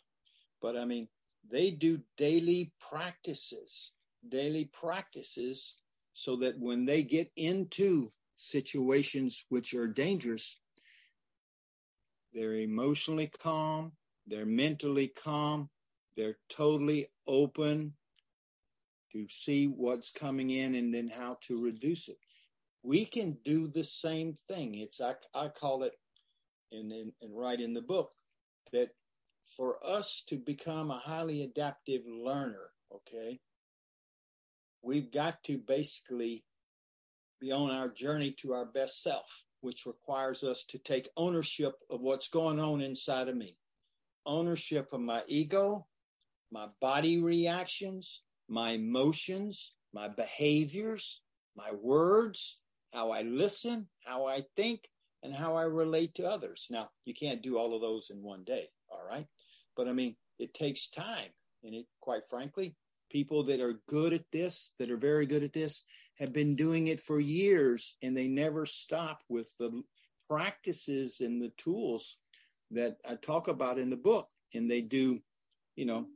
[0.61, 1.07] But I mean,
[1.49, 3.93] they do daily practices,
[4.27, 5.75] daily practices,
[6.13, 10.59] so that when they get into situations which are dangerous,
[12.33, 13.93] they're emotionally calm,
[14.27, 15.69] they're mentally calm,
[16.15, 17.93] they're totally open
[19.13, 22.17] to see what's coming in and then how to reduce it.
[22.83, 24.75] We can do the same thing.
[24.75, 25.93] It's I, I call it
[26.71, 28.11] and, and, and write in the book
[28.73, 28.89] that
[29.55, 33.39] for us to become a highly adaptive learner, okay,
[34.83, 36.43] we've got to basically
[37.39, 42.01] be on our journey to our best self, which requires us to take ownership of
[42.01, 43.57] what's going on inside of me.
[44.25, 45.87] Ownership of my ego,
[46.51, 51.21] my body reactions, my emotions, my behaviors,
[51.55, 52.59] my words,
[52.93, 54.81] how I listen, how I think,
[55.23, 56.67] and how I relate to others.
[56.69, 59.25] Now, you can't do all of those in one day, all right?
[59.75, 61.29] But I mean, it takes time.
[61.63, 62.75] And it, quite frankly,
[63.09, 65.83] people that are good at this, that are very good at this,
[66.19, 69.83] have been doing it for years and they never stop with the
[70.29, 72.17] practices and the tools
[72.71, 74.27] that I talk about in the book.
[74.53, 75.19] And they do,
[75.75, 76.07] you know,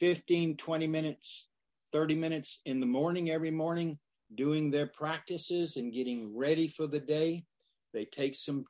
[0.00, 1.48] 15, 20 minutes,
[1.92, 3.98] 30 minutes in the morning every morning,
[4.34, 7.44] doing their practices and getting ready for the day.
[7.92, 8.64] They take some,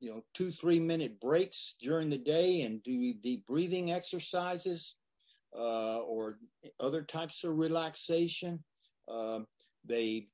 [0.00, 4.96] you know, two, three minute breaks during the day and do deep breathing exercises
[5.56, 6.38] uh, or
[6.80, 8.62] other types of relaxation.
[9.08, 9.40] Uh,
[9.84, 10.28] they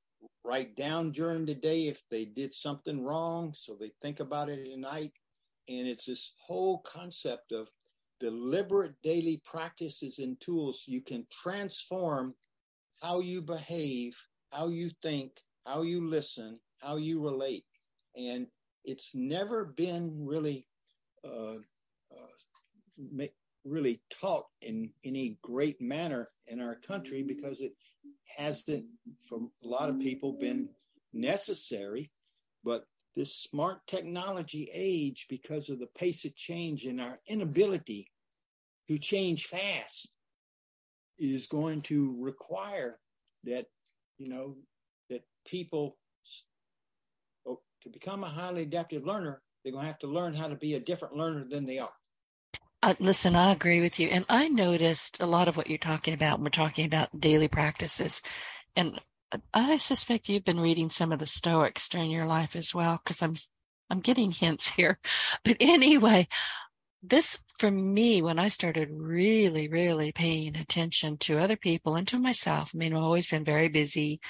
[0.44, 4.70] write down during the day if they did something wrong, so they think about it
[4.70, 5.12] at night.
[5.68, 7.68] And it's this whole concept of
[8.18, 10.84] deliberate daily practices and tools.
[10.86, 12.34] You can transform
[13.00, 14.16] how you behave,
[14.50, 15.32] how you think,
[15.66, 17.64] how you listen, how you relate.
[18.16, 18.46] And
[18.84, 20.66] it's never been really
[21.24, 21.56] uh,
[22.12, 23.26] uh,
[23.64, 27.72] really taught in any great manner in our country because it
[28.36, 28.86] hasn't,
[29.28, 30.68] for a lot of people, been
[31.12, 32.10] necessary.
[32.64, 32.84] But
[33.16, 38.10] this smart technology age, because of the pace of change and our inability
[38.88, 40.16] to change fast,
[41.18, 42.98] is going to require
[43.44, 43.66] that,
[44.18, 44.56] you know,
[45.10, 45.96] that people,
[47.46, 50.56] oh, to become a highly adaptive learner, they're going to have to learn how to
[50.56, 51.92] be a different learner than they are.
[52.82, 54.08] Uh, listen, I agree with you.
[54.08, 56.38] And I noticed a lot of what you're talking about.
[56.38, 58.22] When we're talking about daily practices.
[58.74, 59.00] And
[59.52, 63.22] I suspect you've been reading some of the Stoics during your life as well, because
[63.22, 63.36] I'm,
[63.90, 64.98] I'm getting hints here.
[65.44, 66.28] But anyway,
[67.02, 72.18] this for me, when I started really, really paying attention to other people and to
[72.18, 74.20] myself, I mean, I've always been very busy.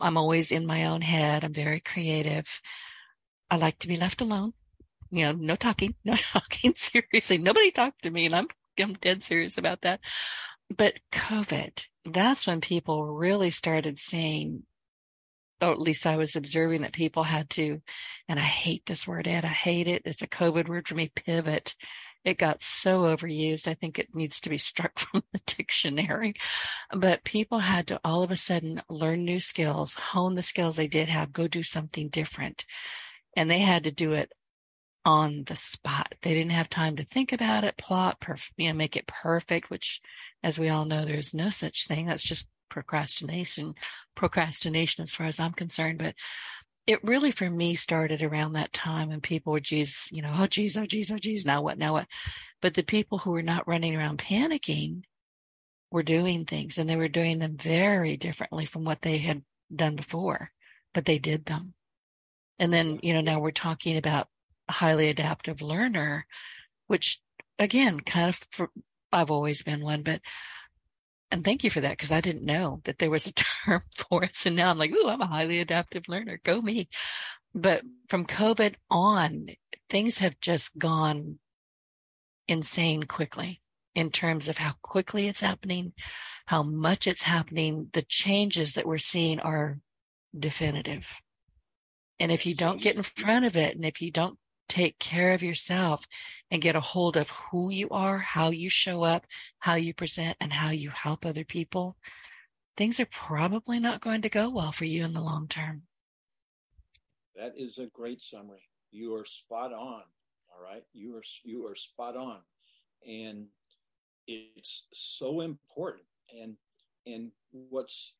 [0.00, 1.42] I'm always in my own head.
[1.42, 2.46] I'm very creative.
[3.50, 4.52] I like to be left alone
[5.10, 6.74] you know, no talking, no talking.
[6.74, 10.00] Seriously, nobody talked to me, and I'm I'm dead serious about that.
[10.74, 14.64] But COVID, that's when people really started saying,
[15.60, 17.80] or at least I was observing that people had to,
[18.28, 19.44] and I hate this word, Ed.
[19.44, 20.02] I hate it.
[20.04, 21.10] It's a COVID word for me.
[21.14, 21.74] Pivot.
[22.24, 23.68] It got so overused.
[23.68, 26.34] I think it needs to be struck from the dictionary.
[26.92, 30.88] But people had to all of a sudden learn new skills, hone the skills they
[30.88, 32.66] did have, go do something different.
[33.36, 34.32] And they had to do it
[35.06, 36.16] on the spot.
[36.22, 39.70] They didn't have time to think about it, plot, perf- you know, make it perfect,
[39.70, 40.00] which
[40.42, 42.06] as we all know, there's no such thing.
[42.06, 43.74] That's just procrastination,
[44.16, 46.00] procrastination as far as I'm concerned.
[46.00, 46.16] But
[46.88, 50.48] it really for me started around that time when people were, geez, you know, oh
[50.48, 52.08] geez, oh geez, oh geez, now what, now what?
[52.60, 55.02] But the people who were not running around panicking
[55.92, 59.42] were doing things and they were doing them very differently from what they had
[59.74, 60.50] done before,
[60.92, 61.74] but they did them.
[62.58, 64.28] And then, you know, now we're talking about
[64.68, 66.26] highly adaptive learner,
[66.86, 67.20] which
[67.58, 68.70] again, kind of, for,
[69.12, 70.20] I've always been one, but,
[71.30, 73.32] and thank you for that because I didn't know that there was a
[73.64, 74.36] term for it.
[74.36, 76.40] So now I'm like, ooh, I'm a highly adaptive learner.
[76.44, 76.88] Go me.
[77.54, 79.48] But from COVID on,
[79.88, 81.38] things have just gone
[82.48, 83.60] insane quickly
[83.94, 85.92] in terms of how quickly it's happening,
[86.46, 87.88] how much it's happening.
[87.92, 89.78] The changes that we're seeing are
[90.38, 91.06] definitive.
[92.20, 94.38] And if you don't get in front of it and if you don't
[94.68, 96.06] take care of yourself
[96.50, 99.26] and get a hold of who you are, how you show up,
[99.58, 101.96] how you present, and how you help other people,
[102.76, 105.82] things are probably not going to go well for you in the long term.
[107.36, 108.68] That is a great summary.
[108.90, 110.02] You are spot on.
[110.48, 110.82] All right.
[110.92, 112.38] You are you are spot on.
[113.06, 113.46] And
[114.26, 116.04] it's so important.
[116.34, 116.56] And
[117.06, 118.14] and what's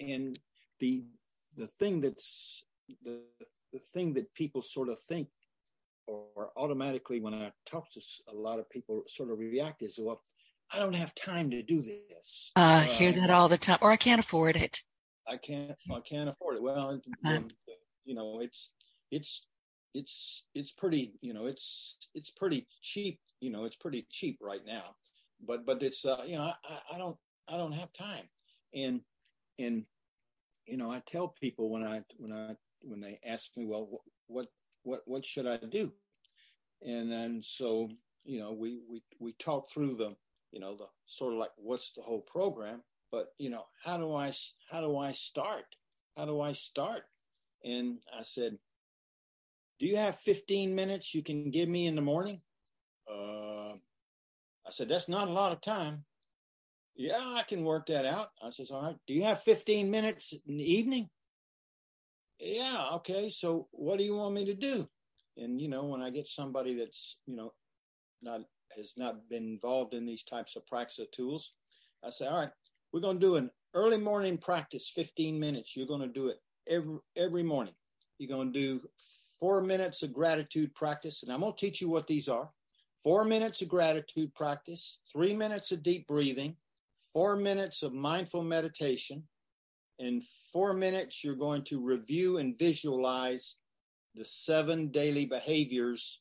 [0.00, 0.38] and
[0.80, 1.04] the
[1.56, 2.64] the thing that's
[3.04, 3.20] the
[3.72, 5.28] the thing that people sort of think
[6.06, 10.22] or automatically when I talk to a lot of people sort of react is well
[10.72, 12.50] I don't have time to do this.
[12.56, 14.82] Uh, I hear that all the time, or I can't afford it.
[15.26, 15.80] I can't.
[15.92, 16.62] I can't afford it.
[16.62, 17.40] Well, uh-huh.
[18.04, 18.70] you know, it's
[19.10, 19.46] it's
[19.94, 21.14] it's it's pretty.
[21.20, 23.20] You know, it's it's pretty cheap.
[23.40, 24.96] You know, it's pretty cheap right now.
[25.46, 27.16] But but it's uh, you know I, I don't
[27.48, 28.28] I don't have time,
[28.74, 29.00] and
[29.58, 29.84] and
[30.66, 33.88] you know I tell people when I when I when they ask me well
[34.26, 34.48] what
[34.86, 35.92] what what should I do,
[36.80, 37.90] and then so
[38.24, 40.14] you know we we we talk through the
[40.52, 42.82] you know the sort of like what's the whole program?
[43.10, 44.32] But you know how do i
[44.70, 45.64] how do i start?
[46.16, 47.02] How do i start?
[47.64, 48.58] And i said
[49.78, 52.40] do you have 15 minutes you can give me in the morning?
[53.10, 53.74] Uh,
[54.66, 56.04] i said that's not a lot of time.
[56.94, 58.28] Yeah i can work that out.
[58.40, 58.96] I says all right.
[59.08, 61.10] Do you have 15 minutes in the evening
[62.38, 64.88] yeah okay so what do you want me to do
[65.36, 67.52] and you know when i get somebody that's you know
[68.22, 68.42] not
[68.76, 71.52] has not been involved in these types of praxa tools,
[72.04, 72.50] I say, all right,
[72.92, 75.76] we're going to do an early morning practice, 15 minutes.
[75.76, 77.74] You're going to do it every every morning.
[78.18, 78.80] You're going to do
[79.38, 82.50] four minutes of gratitude practice, and I'm going to teach you what these are.
[83.02, 86.56] Four minutes of gratitude practice, three minutes of deep breathing,
[87.12, 89.22] four minutes of mindful meditation,
[89.98, 90.22] in
[90.52, 93.56] four minutes, you're going to review and visualize
[94.14, 96.20] the seven daily behaviors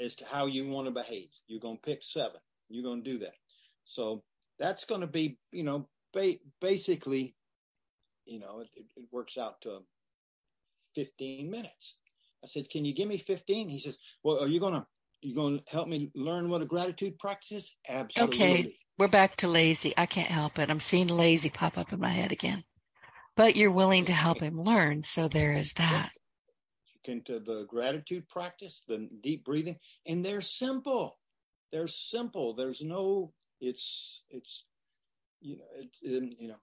[0.00, 1.28] as to how you want to behave.
[1.46, 2.40] You're going to pick seven.
[2.68, 3.34] You're going to do that.
[3.84, 4.22] So
[4.58, 7.34] that's going to be, you know, ba- basically,
[8.24, 9.80] you know, it, it, works out to
[10.94, 11.96] 15 minutes.
[12.42, 14.86] I said, "Can you give me 15?" He says, "Well, are you going to
[15.22, 18.34] you going to help me learn what a gratitude practice is?" Absolutely.
[18.34, 19.94] Okay, we're back to lazy.
[19.96, 20.70] I can't help it.
[20.70, 22.64] I'm seeing lazy pop up in my head again.
[23.36, 26.10] But you're willing to help him learn, so there is that
[27.08, 29.76] into the gratitude practice, the deep breathing,
[30.06, 31.18] and they're simple.
[31.72, 32.54] They're simple.
[32.54, 33.32] There's no.
[33.60, 34.64] It's it's
[35.40, 36.60] you know it's um, you know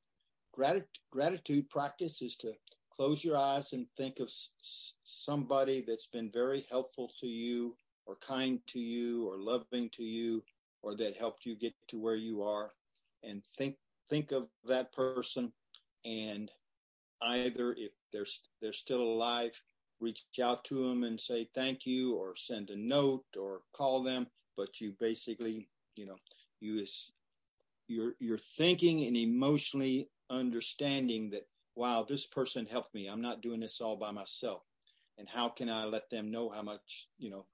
[0.54, 2.54] gratitude gratitude practice is to
[2.96, 8.18] close your eyes and think of s- somebody that's been very helpful to you or
[8.18, 10.44] kind to you or loving to you
[10.82, 12.72] or that helped you get to where you are
[13.24, 13.78] and think
[14.10, 15.52] think of that person
[16.06, 16.52] and
[17.22, 18.26] either if they're
[18.62, 19.54] they're still alive
[20.02, 24.28] reach out to them and say thank you or send a note or call them.
[24.58, 26.18] But you basically you know
[26.60, 26.86] you
[27.88, 33.08] you're you're thinking and emotionally understanding that wow this person helped me.
[33.08, 34.64] I'm not doing this all by myself.
[35.18, 37.46] And how can i let them know how much you know?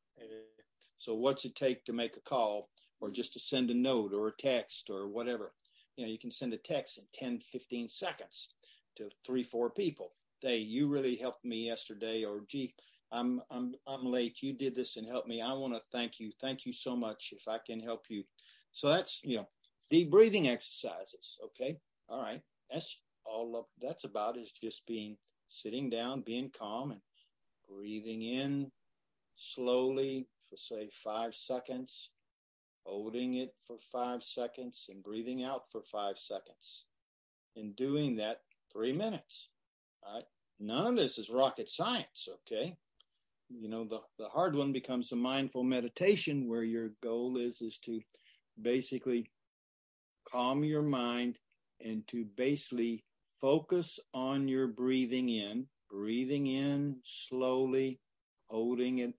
[0.98, 2.70] So what's it take to make a call
[3.02, 5.54] or just to send a note or a text or whatever?
[5.98, 8.54] You know you can send a text in 10 15 seconds
[8.98, 12.74] to three four people hey, you really helped me yesterday, or gee,
[13.12, 14.42] I'm I'm I'm late.
[14.42, 15.42] You did this and helped me.
[15.42, 16.32] I want to thank you.
[16.42, 17.34] Thank you so much.
[17.36, 18.24] If I can help you,
[18.72, 19.48] so that's you know
[19.90, 21.38] deep breathing exercises.
[21.46, 21.78] Okay,
[22.10, 22.42] all right.
[22.72, 25.18] That's all of that's about is just being
[25.50, 27.02] sitting down, being calm, and
[27.68, 28.72] breathing in
[29.36, 32.12] slowly for say five seconds,
[32.84, 36.86] holding it for five seconds, and breathing out for five seconds.
[37.56, 38.42] In doing that,
[38.72, 39.50] three minutes.
[40.60, 42.76] None of this is rocket science, okay?
[43.50, 47.78] You know, the, the hard one becomes the mindful meditation where your goal is is
[47.86, 48.02] to
[48.60, 49.30] basically
[50.30, 51.38] calm your mind
[51.80, 53.04] and to basically
[53.40, 58.00] focus on your breathing in, breathing in slowly,
[58.48, 59.14] holding it,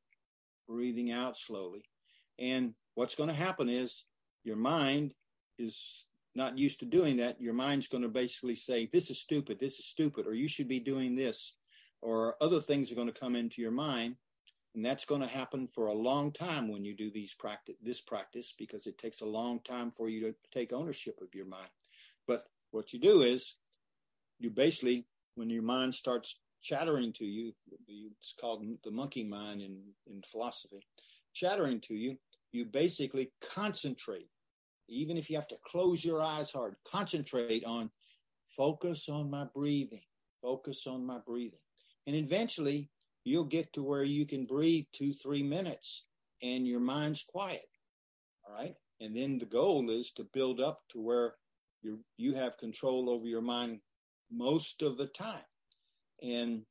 [0.69, 1.85] breathing out slowly.
[2.39, 4.05] And what's going to happen is
[4.43, 5.15] your mind
[5.57, 6.05] is
[6.39, 9.79] not used to doing that, your mind's going to basically say, This is stupid, this
[9.79, 11.55] is stupid, or you should be doing this,
[12.01, 14.17] or other things are going to come into your mind.
[14.75, 18.01] And that's going to happen for a long time when you do these practice this
[18.01, 21.71] practice because it takes a long time for you to take ownership of your mind.
[22.27, 23.57] But what you do is
[24.39, 27.53] you basically, when your mind starts chattering to you,
[27.89, 30.87] it's called the monkey mind in, in philosophy,
[31.35, 32.17] chattering to you,
[32.53, 34.29] you basically concentrate
[34.89, 37.91] even if you have to close your eyes hard, concentrate on
[38.57, 40.03] focus on my breathing,
[40.43, 41.61] focus on my breathing.
[42.07, 42.91] And eventually
[43.25, 46.07] you'll get to where you can breathe two, three minutes
[46.43, 47.67] and your mind's quiet.
[48.47, 48.75] All right.
[49.01, 51.35] And then the goal is to build up to where
[51.83, 53.81] you you have control over your mind
[54.31, 55.45] most of the time.
[56.23, 56.63] And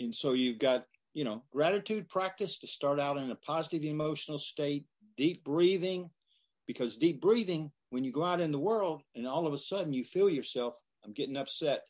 [0.00, 4.38] and so you've got, you know, gratitude practice to start out in a positive emotional
[4.38, 4.86] state,
[5.16, 6.10] deep breathing,
[6.72, 9.92] because deep breathing, when you go out in the world and all of a sudden
[9.92, 11.82] you feel yourself, I'm getting upset.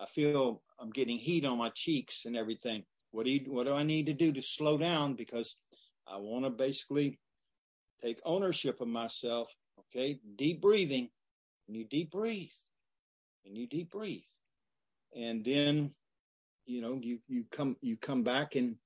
[0.00, 2.84] I feel I'm getting heat on my cheeks and everything.
[3.10, 5.14] What do you, what do I need to do to slow down?
[5.14, 5.56] Because
[6.08, 7.20] I want to basically
[8.02, 9.54] take ownership of myself.
[9.78, 10.18] Okay.
[10.36, 11.10] Deep breathing.
[11.68, 12.48] And you deep breathe
[13.44, 14.22] and you deep breathe.
[15.14, 15.90] And then,
[16.64, 18.76] you know, you, you come, you come back and,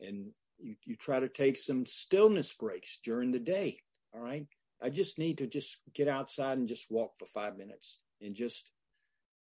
[0.00, 3.78] and you, you try to take some stillness breaks during the day.
[4.14, 4.46] All right.
[4.82, 8.70] I just need to just get outside and just walk for five minutes and just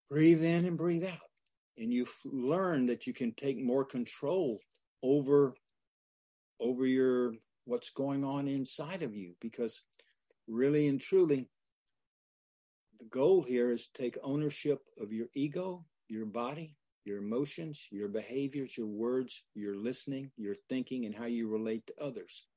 [0.09, 1.29] breathe in and breathe out.
[1.77, 4.59] And you learn that you can take more control
[5.03, 5.53] over
[6.59, 7.33] over your
[7.65, 9.83] what's going on inside of you because
[10.47, 11.47] really and truly
[12.99, 16.75] the goal here is to take ownership of your ego, your body,
[17.05, 21.93] your emotions, your behaviors, your words, your listening, your thinking, and how you relate to
[22.03, 22.47] others.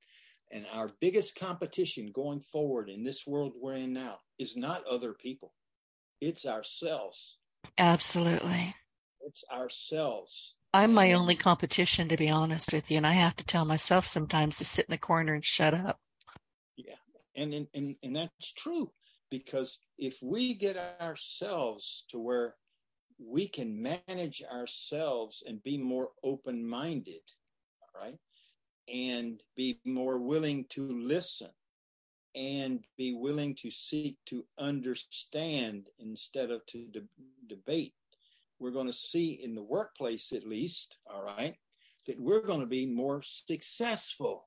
[0.53, 5.13] And our biggest competition going forward in this world we're in now is not other
[5.13, 5.53] people,
[6.21, 7.39] it's ourselves.
[7.79, 8.75] Absolutely.
[9.21, 10.55] It's ourselves.
[10.73, 12.97] I'm my only competition, to be honest with you.
[12.97, 15.99] And I have to tell myself sometimes to sit in the corner and shut up.
[16.77, 16.95] Yeah.
[17.37, 18.91] And, and, and, and that's true
[19.31, 22.57] because if we get ourselves to where
[23.19, 27.21] we can manage ourselves and be more open minded,
[27.83, 28.19] all right,
[28.93, 31.51] and be more willing to listen
[32.35, 37.03] and be willing to seek to understand instead of to de-
[37.49, 37.95] debate
[38.61, 41.57] we're going to see in the workplace, at least, all right,
[42.07, 44.47] that we're going to be more successful.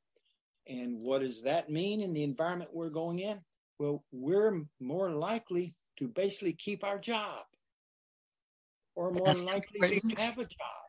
[0.67, 3.41] And what does that mean in the environment we're going in?
[3.79, 7.41] Well, we're more likely to basically keep our job
[8.95, 10.17] or more That's likely important.
[10.17, 10.83] to have a job.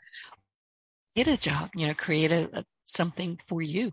[1.17, 3.93] Get a job, you know, create a, a something for you,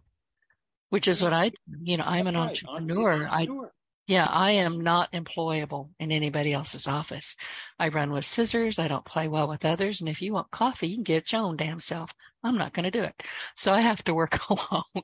[0.90, 1.26] which is yeah.
[1.26, 2.50] what I, you know, I'm That's an right.
[2.50, 3.14] entrepreneur.
[3.26, 3.66] entrepreneur.
[3.68, 3.70] I
[4.12, 7.36] yeah, I am not employable in anybody else's office.
[7.80, 8.78] I run with scissors.
[8.78, 10.02] I don't play well with others.
[10.02, 12.14] And if you want coffee, you can get it your own damn self.
[12.44, 13.24] I'm not going to do it.
[13.56, 15.04] So I have to work alone.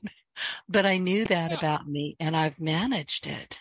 [0.68, 1.56] but I knew that yeah.
[1.56, 3.58] about me and I've managed it.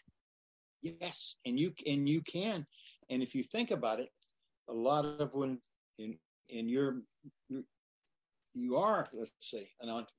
[0.82, 1.38] Yes.
[1.46, 2.66] And you, and you can.
[3.10, 4.10] And if you think about it,
[4.68, 5.62] a lot of when
[5.98, 6.18] in,
[6.50, 7.04] in your,
[7.48, 7.64] your
[8.58, 10.12] you are, let's say, an entrepreneur.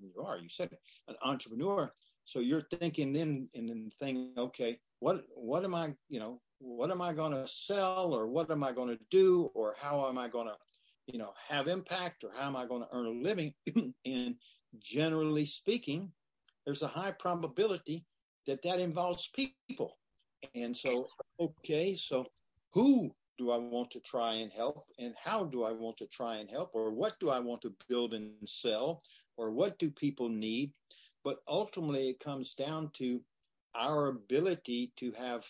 [0.00, 1.92] you are, you said it, an entrepreneur
[2.30, 6.92] so you're thinking then and then thinking, okay, what what am I, you know, what
[6.92, 10.16] am I going to sell or what am I going to do or how am
[10.16, 10.54] I going to,
[11.08, 13.52] you know, have impact or how am I going to earn a living?
[14.06, 14.36] and
[14.78, 16.12] generally speaking,
[16.64, 18.06] there's a high probability
[18.46, 19.98] that that involves people.
[20.54, 21.08] And so,
[21.40, 22.26] okay, so
[22.72, 24.84] who do I want to try and help?
[24.98, 26.72] And how do I want to try and help?
[26.74, 29.02] Or what do I want to build and sell?
[29.38, 30.72] Or what do people need?
[31.24, 33.22] But ultimately, it comes down to
[33.74, 35.42] our ability to have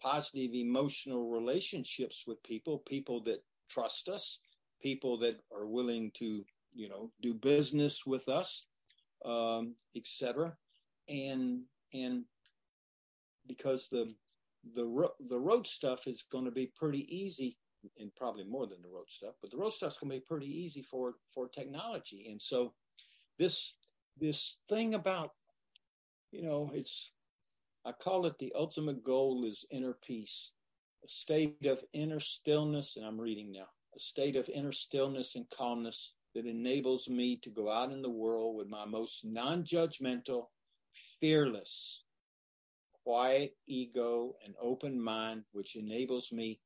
[0.00, 4.40] positive emotional relationships with people, people that trust us,
[4.80, 8.66] people that are willing to, you know, do business with us,
[9.24, 10.56] um, etc.
[11.08, 11.62] And
[11.92, 12.24] and
[13.48, 14.14] because the
[14.74, 17.58] the ro- the road stuff is going to be pretty easy,
[17.98, 20.46] and probably more than the road stuff, but the road stuff's going to be pretty
[20.46, 22.28] easy for for technology.
[22.30, 22.74] And so
[23.38, 23.74] this
[24.18, 25.32] this thing about,
[26.32, 27.12] you know, it's,
[27.84, 30.52] I call it the ultimate goal is inner peace,
[31.04, 32.96] a state of inner stillness.
[32.96, 37.50] And I'm reading now, a state of inner stillness and calmness that enables me to
[37.50, 40.46] go out in the world with my most non judgmental,
[41.20, 42.04] fearless,
[43.06, 46.58] quiet ego, and open mind, which enables me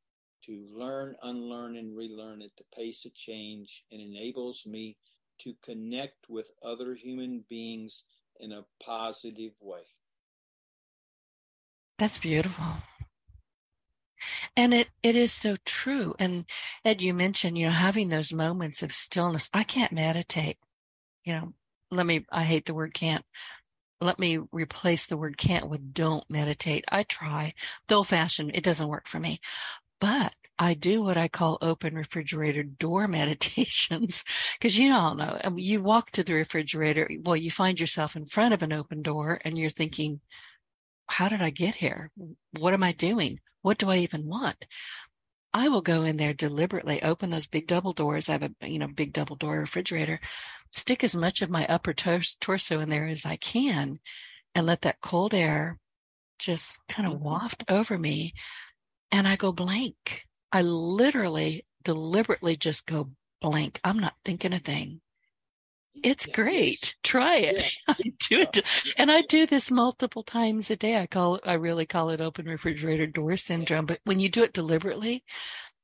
[0.43, 4.97] to learn, unlearn, and relearn at the pace of change and enables me
[5.38, 8.05] to connect with other human beings
[8.41, 9.82] in a positive way.
[11.99, 12.64] That's beautiful.
[14.57, 16.14] And it, it is so true.
[16.18, 16.47] And
[16.86, 19.51] Ed, you mentioned, you know, having those moments of stillness.
[19.53, 20.57] I can't meditate.
[21.22, 21.53] You know,
[21.91, 23.26] let me, I hate the word can't.
[24.01, 26.85] Let me replace the word can't with don't meditate.
[26.89, 27.55] I try
[27.89, 28.53] the old fashioned.
[28.55, 29.41] It doesn't work for me,
[30.01, 34.25] but I do what I call open refrigerator door meditations
[34.59, 37.09] because you all know um, you walk to the refrigerator.
[37.23, 40.21] Well, you find yourself in front of an open door and you're thinking,
[41.09, 42.11] how did I get here?
[42.59, 43.41] What am I doing?
[43.63, 44.65] What do I even want?
[45.53, 48.29] I will go in there deliberately, open those big double doors.
[48.29, 50.21] I have a, you know, big double door refrigerator,
[50.71, 53.99] stick as much of my upper tor- torso in there as I can
[54.55, 55.79] and let that cold air
[56.39, 57.25] just kind of mm-hmm.
[57.25, 58.33] waft over me.
[59.11, 60.25] And I go blank.
[60.53, 63.81] I literally deliberately just go blank.
[63.83, 65.01] I'm not thinking a thing.
[65.95, 66.95] It's great.
[67.03, 67.57] Try it.
[67.88, 67.95] Yeah.
[67.99, 68.61] I do it.
[68.97, 70.97] And I do this multiple times a day.
[71.01, 73.86] I call it, I really call it open refrigerator door syndrome.
[73.86, 75.24] But when you do it deliberately,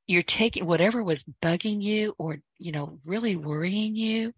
[0.07, 4.33] you're taking whatever was bugging you or, you know, really worrying you.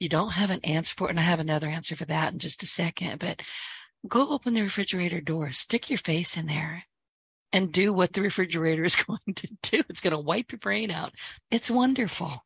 [0.00, 1.10] You don't have an answer for it.
[1.10, 3.40] And I have another answer for that in just a second, but
[4.08, 6.84] go open the refrigerator door, stick your face in there
[7.52, 9.82] and do what the refrigerator is going to do.
[9.88, 11.12] It's going to wipe your brain out.
[11.50, 12.44] It's wonderful.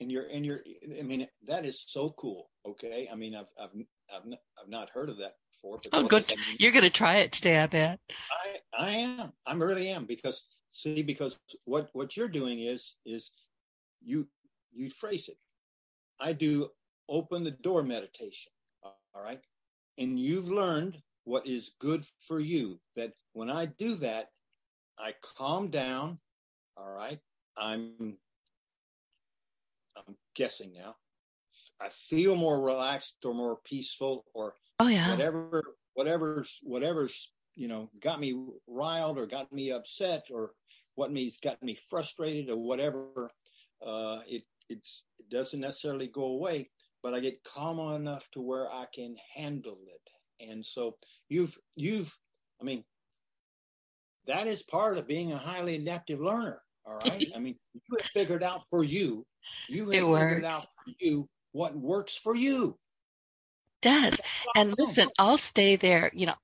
[0.00, 0.60] And you're, and you're,
[0.98, 2.50] I mean, that is so cool.
[2.66, 3.08] Okay.
[3.10, 3.70] I mean, I've, I've,
[4.14, 5.80] I've, I've not heard of that before.
[5.92, 6.32] oh, good.
[6.58, 7.98] You're going to try it today, I bet.
[8.78, 9.32] I, I am.
[9.46, 13.30] I really am because see, because what, what you're doing is, is
[14.04, 14.28] you,
[14.72, 15.38] you phrase it.
[16.20, 16.68] I do
[17.08, 18.52] open the door meditation.
[18.82, 19.40] All right.
[19.98, 22.78] And you've learned what is good for you.
[22.96, 24.28] That when I do that,
[24.98, 26.18] I calm down.
[26.76, 27.18] All right.
[27.56, 28.18] I'm
[30.36, 30.94] guessing now.
[31.80, 35.10] I feel more relaxed or more peaceful or oh yeah.
[35.10, 40.52] whatever whatever's whatever's you know got me riled or got me upset or
[40.94, 43.30] what me's got me frustrated or whatever
[43.86, 46.68] uh, it it's, it doesn't necessarily go away
[47.02, 50.48] but i get calm enough to where i can handle it.
[50.48, 50.96] And so
[51.28, 52.14] you've you've
[52.60, 52.84] i mean
[54.26, 57.26] that is part of being a highly adaptive learner all right?
[57.36, 59.26] I mean you have figured out for you
[59.68, 60.46] you have it figured works.
[60.46, 62.78] out for you what works for you.
[63.82, 64.20] Does.
[64.54, 66.10] And listen, I'll stay there.
[66.12, 66.34] You know,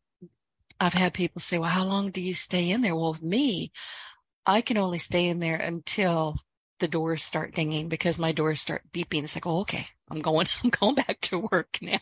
[0.80, 2.96] I've had people say, well, how long do you stay in there?
[2.96, 3.72] Well, with me,
[4.46, 6.36] I can only stay in there until
[6.80, 9.22] the doors start dinging because my doors start beeping.
[9.24, 12.00] It's like, oh, okay, I'm going, I'm going back to work now.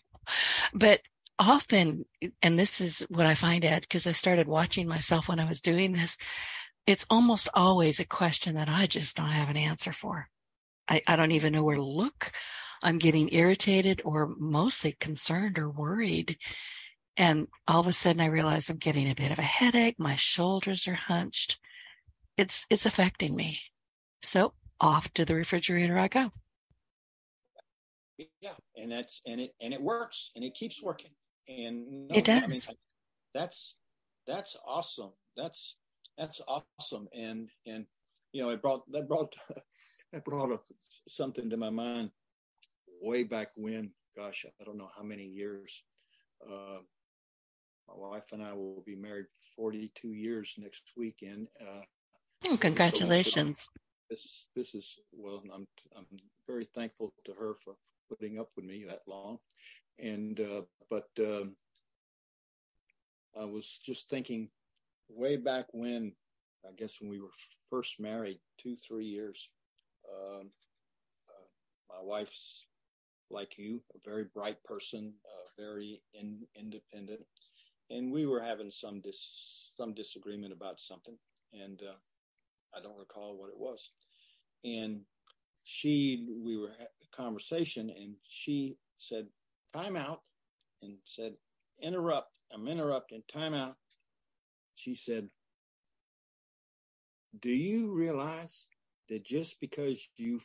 [0.72, 1.00] But
[1.38, 2.04] often,
[2.42, 5.60] and this is what I find Ed, because I started watching myself when I was
[5.60, 6.16] doing this,
[6.86, 10.28] it's almost always a question that I just don't have an answer for.
[10.90, 12.32] I, I don't even know where to look.
[12.82, 16.36] I'm getting irritated or mostly concerned or worried.
[17.16, 19.98] And all of a sudden I realize I'm getting a bit of a headache.
[19.98, 21.58] My shoulders are hunched.
[22.36, 23.60] It's, it's affecting me.
[24.22, 26.30] So off to the refrigerator I go.
[28.40, 28.54] Yeah.
[28.76, 31.10] And that's, and it, and it works and it keeps working.
[31.48, 32.42] And no, it does.
[32.42, 32.60] I mean,
[33.34, 33.76] that's,
[34.26, 35.12] that's awesome.
[35.36, 35.76] That's,
[36.16, 37.08] that's awesome.
[37.14, 37.86] And, and,
[38.32, 39.34] you know, it brought, that brought,
[40.12, 40.64] that brought up
[41.08, 42.10] something to my mind
[43.00, 45.82] way back when, gosh, I don't know how many years.
[46.44, 46.80] Uh,
[47.88, 51.48] my wife and I will be married 42 years next weekend.
[51.60, 51.82] Uh,
[52.48, 53.70] oh, congratulations.
[54.08, 56.06] This, this is, well, I'm, I'm
[56.46, 57.74] very thankful to her for
[58.08, 59.38] putting up with me that long.
[59.98, 61.56] And, uh, but, um,
[63.40, 64.48] I was just thinking
[65.08, 66.12] way back when,
[66.66, 67.30] I guess when we were
[67.70, 69.48] first married, two, three years,
[70.10, 70.50] um,
[71.28, 72.66] uh, my wife's
[73.30, 77.20] like you, a very bright person, uh, very in, independent,
[77.90, 81.16] and we were having some dis, some disagreement about something,
[81.52, 81.94] and uh,
[82.76, 83.92] I don't recall what it was.
[84.64, 85.00] And
[85.64, 89.26] she, we were at a conversation, and she said,
[89.72, 90.22] "Time out,"
[90.82, 91.34] and said,
[91.82, 93.22] "Interrupt." I'm interrupting.
[93.32, 93.76] Time out.
[94.74, 95.28] She said,
[97.40, 98.66] "Do you realize
[99.10, 100.40] that just because you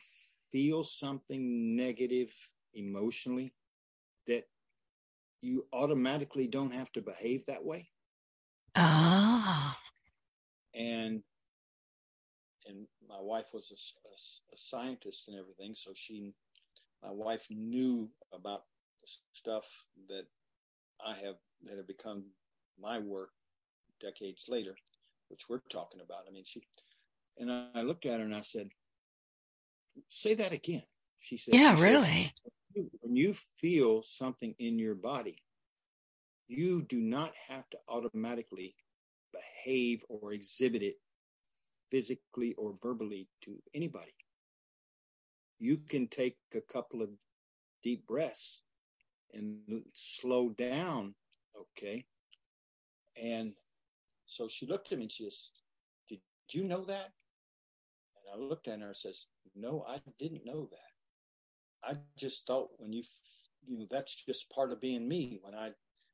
[0.52, 2.32] feel something negative
[2.74, 3.54] emotionally
[4.26, 4.44] that
[5.40, 7.88] you automatically don't have to behave that way.
[8.74, 9.78] Ah.
[10.74, 11.22] And
[12.66, 16.34] and my wife was a, a, a, scientist and everything, so she,
[17.00, 18.64] my wife knew about
[19.02, 19.66] the stuff
[20.08, 20.24] that
[21.04, 22.24] I have that have become
[22.78, 23.30] my work
[24.00, 24.74] decades later,
[25.28, 26.24] which we're talking about.
[26.28, 26.60] I mean, she
[27.38, 28.68] and I, I looked at her and I said,
[30.08, 30.82] "Say that again."
[31.18, 32.32] She said, "Yeah, she really."
[32.74, 35.42] Says, when you feel something in your body,
[36.48, 38.76] you do not have to automatically
[39.32, 40.96] behave or exhibit it
[41.90, 44.14] physically or verbally to anybody.
[45.58, 47.08] You can take a couple of
[47.82, 48.60] deep breaths
[49.32, 49.58] and
[49.92, 51.14] slow down,
[51.58, 52.04] okay?
[53.20, 53.54] And
[54.26, 55.50] so she looked at me and she says,
[56.08, 56.20] Did
[56.50, 57.12] you know that?
[58.26, 61.88] And I looked at her and says, No, I didn't know that.
[61.88, 63.02] I just thought when you,
[63.66, 65.38] you know, that's just part of being me.
[65.42, 65.70] When I,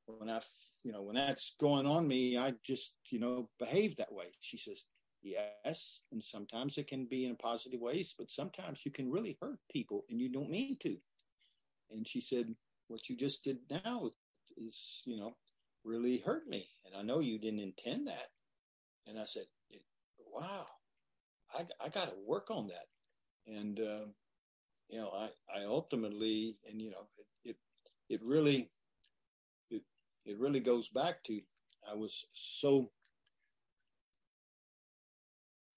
[0.06, 0.40] when I,
[0.84, 4.26] you know, when that's going on me, I just, you know, behave that way.
[4.40, 4.84] She says,
[5.22, 6.00] yes.
[6.10, 10.04] And sometimes it can be in positive ways, but sometimes you can really hurt people
[10.10, 10.96] and you don't mean to.
[11.90, 12.54] And she said,
[12.88, 14.10] what you just did now
[14.56, 15.36] is, you know,
[15.84, 16.68] really hurt me.
[16.84, 18.28] And I know you didn't intend that.
[19.06, 19.44] And I said,
[20.32, 20.66] wow,
[21.54, 22.86] I, I got to work on that.
[23.46, 24.14] And, um,
[24.88, 27.08] you know, I, I ultimately, and you know,
[27.44, 27.56] it, it,
[28.08, 28.70] it really,
[29.70, 29.82] it,
[30.24, 31.40] it really goes back to,
[31.90, 32.90] I was so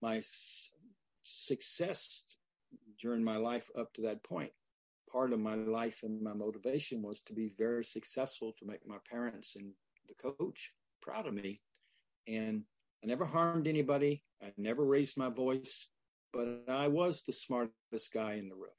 [0.02, 0.22] my
[1.24, 2.38] success
[3.02, 4.52] during my life up to that point.
[5.12, 8.98] Part of my life and my motivation was to be very successful, to make my
[9.10, 9.72] parents and
[10.08, 11.62] the coach proud of me.
[12.28, 12.64] And
[13.04, 14.24] I never harmed anybody.
[14.46, 15.88] I never raised my voice,
[16.32, 18.78] but I was the smartest guy in the room,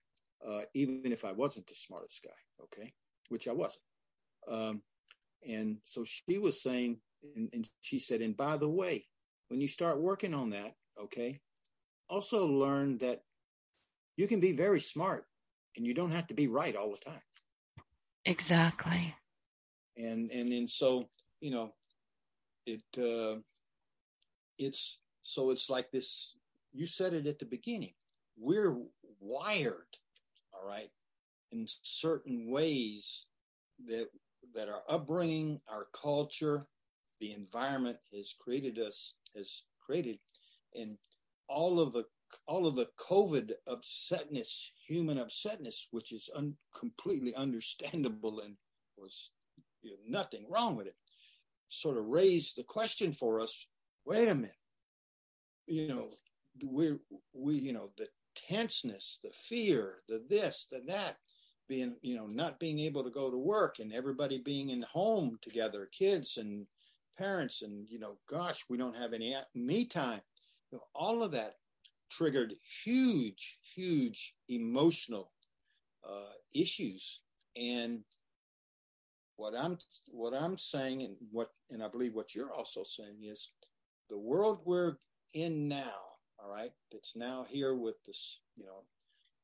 [0.48, 2.92] uh, even if I wasn't the smartest guy, okay,
[3.30, 3.82] which I wasn't.
[4.48, 4.82] Um,
[5.48, 6.98] and so she was saying,
[7.34, 9.06] and, and she said, and by the way,
[9.48, 11.40] when you start working on that, okay,
[12.08, 13.20] also learn that
[14.16, 15.24] you can be very smart
[15.76, 17.20] and you don't have to be right all the time.
[18.24, 19.14] Exactly.
[19.96, 21.08] And and and so,
[21.40, 21.72] you know,
[22.66, 23.40] it uh
[24.58, 26.36] it's so it's like this
[26.72, 27.94] you said it at the beginning.
[28.38, 28.76] We're
[29.18, 29.96] wired,
[30.52, 30.90] all right,
[31.50, 33.26] in certain ways
[33.88, 34.08] that
[34.54, 36.68] that our upbringing, our culture,
[37.18, 40.20] the environment has created us has created
[40.76, 40.96] and
[41.48, 42.04] all of the
[42.46, 48.56] all of the COVID upsetness, human upsetness, which is un- completely understandable and
[48.96, 49.32] was
[49.82, 50.96] you know, nothing wrong with it,
[51.68, 53.66] sort of raised the question for us:
[54.04, 54.54] Wait a minute,
[55.66, 56.08] you know,
[56.64, 56.98] we
[57.32, 58.08] we you know the
[58.48, 61.16] tenseness, the fear, the this, the that,
[61.68, 65.38] being you know not being able to go to work and everybody being in home
[65.42, 66.66] together, kids and
[67.18, 70.20] parents, and you know, gosh, we don't have any me time.
[70.70, 71.54] You know, all of that
[72.10, 72.54] triggered
[72.84, 75.32] huge, huge emotional
[76.08, 77.20] uh, issues.
[77.56, 78.00] And
[79.36, 83.50] what I'm what I'm saying, and what and I believe what you're also saying is,
[84.08, 84.96] the world we're
[85.34, 85.92] in now,
[86.38, 88.84] all right, It's now here with this, you know,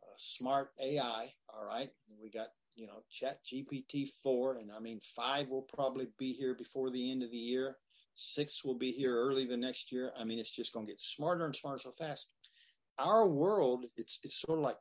[0.02, 1.90] uh, smart AI, all right.
[2.20, 6.54] We got you know Chat GPT four, and I mean five will probably be here
[6.54, 7.76] before the end of the year.
[8.14, 10.12] Six will be here early the next year.
[10.18, 12.28] I mean, it's just going to get smarter and smarter so fast
[12.98, 14.76] our world it's it's sort of like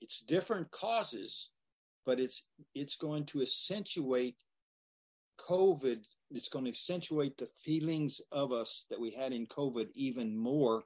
[0.00, 1.50] it's different causes
[2.06, 4.36] but it's it's going to accentuate
[5.38, 6.00] covid
[6.30, 10.82] it's going to accentuate the feelings of us that we had in covid even more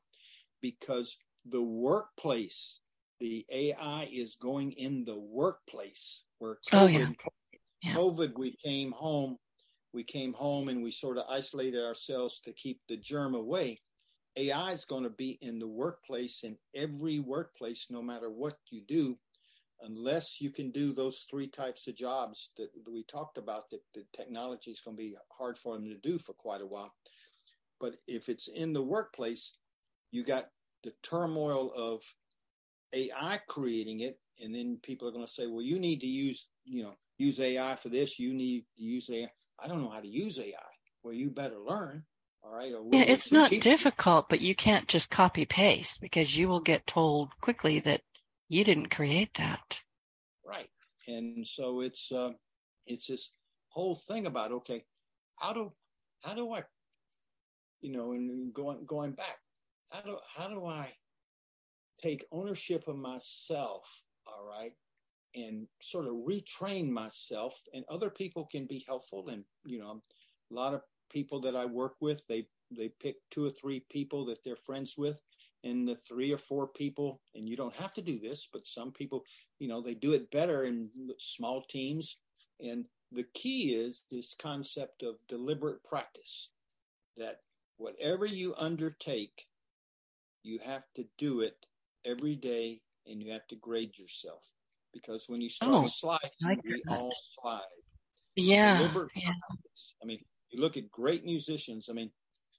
[0.60, 1.16] because
[1.46, 2.80] the workplace
[3.20, 7.08] the ai is going in the workplace where COVID, oh, yeah.
[7.82, 7.94] Yeah.
[7.94, 9.36] COVID we came home
[9.92, 13.80] we came home and we sort of isolated ourselves to keep the germ away
[14.36, 18.82] AI is going to be in the workplace, in every workplace, no matter what you
[18.86, 19.18] do,
[19.82, 24.04] unless you can do those three types of jobs that we talked about, that the
[24.16, 26.92] technology is going to be hard for them to do for quite a while.
[27.80, 29.54] But if it's in the workplace,
[30.10, 30.48] you got
[30.84, 32.02] the turmoil of
[32.92, 36.48] AI creating it, and then people are going to say, "Well, you need to use,
[36.64, 38.18] you know, use AI for this.
[38.18, 40.72] You need to use AI." I don't know how to use AI.
[41.02, 42.04] Well, you better learn.
[42.44, 42.72] All right.
[42.90, 47.30] Yeah, it's not difficult, but you can't just copy paste because you will get told
[47.40, 48.02] quickly that
[48.48, 49.80] you didn't create that.
[50.46, 50.68] Right.
[51.08, 52.30] And so it's uh,
[52.86, 53.34] it's this
[53.68, 54.84] whole thing about okay,
[55.36, 55.72] how do
[56.22, 56.62] how do I,
[57.80, 59.38] you know, and going going back,
[59.90, 60.92] how do how do I
[62.00, 63.84] take ownership of myself?
[64.26, 64.72] All right,
[65.34, 69.28] and sort of retrain myself, and other people can be helpful.
[69.28, 70.02] And you know,
[70.50, 74.24] a lot of people that I work with, they they pick two or three people
[74.26, 75.18] that they're friends with,
[75.64, 78.92] and the three or four people, and you don't have to do this, but some
[78.92, 79.22] people,
[79.58, 82.18] you know, they do it better in small teams.
[82.60, 86.50] And the key is this concept of deliberate practice
[87.16, 87.36] that
[87.76, 89.46] whatever you undertake,
[90.42, 91.56] you have to do it
[92.04, 94.42] every day and you have to grade yourself.
[94.92, 97.60] Because when you start oh, sliding, we all slide.
[98.36, 98.88] Yeah.
[99.14, 99.32] yeah.
[100.02, 100.18] I mean,
[100.50, 101.88] you look at great musicians.
[101.88, 102.10] I mean,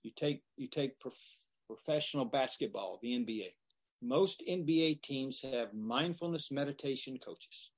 [0.03, 1.42] you take you take prof-
[1.75, 3.53] professional basketball, the NBA.
[4.01, 7.71] Most NBA teams have mindfulness meditation coaches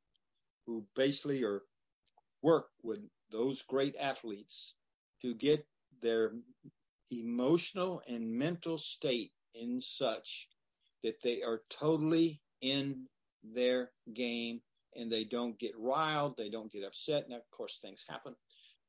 [0.66, 1.62] who basically are
[2.42, 3.00] work with
[3.32, 4.76] those great athletes
[5.22, 5.66] to get
[6.02, 6.34] their
[7.12, 10.48] emotional and mental state in such
[11.04, 13.06] that they are totally in
[13.44, 14.60] their game
[14.96, 17.30] and they don't get riled, they don't get upset.
[17.30, 18.36] Now, of course, things happen,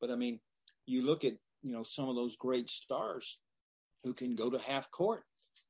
[0.01, 0.41] but I mean,
[0.87, 3.39] you look at you know some of those great stars
[4.03, 5.23] who can go to half court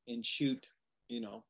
[0.08, 0.64] and shoot
[1.08, 1.44] you know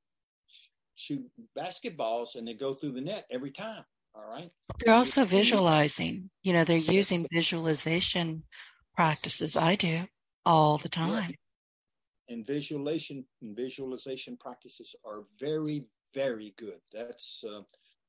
[0.95, 1.23] shoot
[1.57, 3.85] basketballs and they go through the net every time.
[4.15, 4.51] All right.
[4.79, 8.45] They're also visualizing you know they're using visualization
[8.95, 9.57] practices.
[9.57, 10.05] I do
[10.47, 11.31] all the time.
[11.31, 12.35] Yeah.
[12.35, 16.81] and visualization and visualization practices are very very good.
[16.93, 17.63] That's a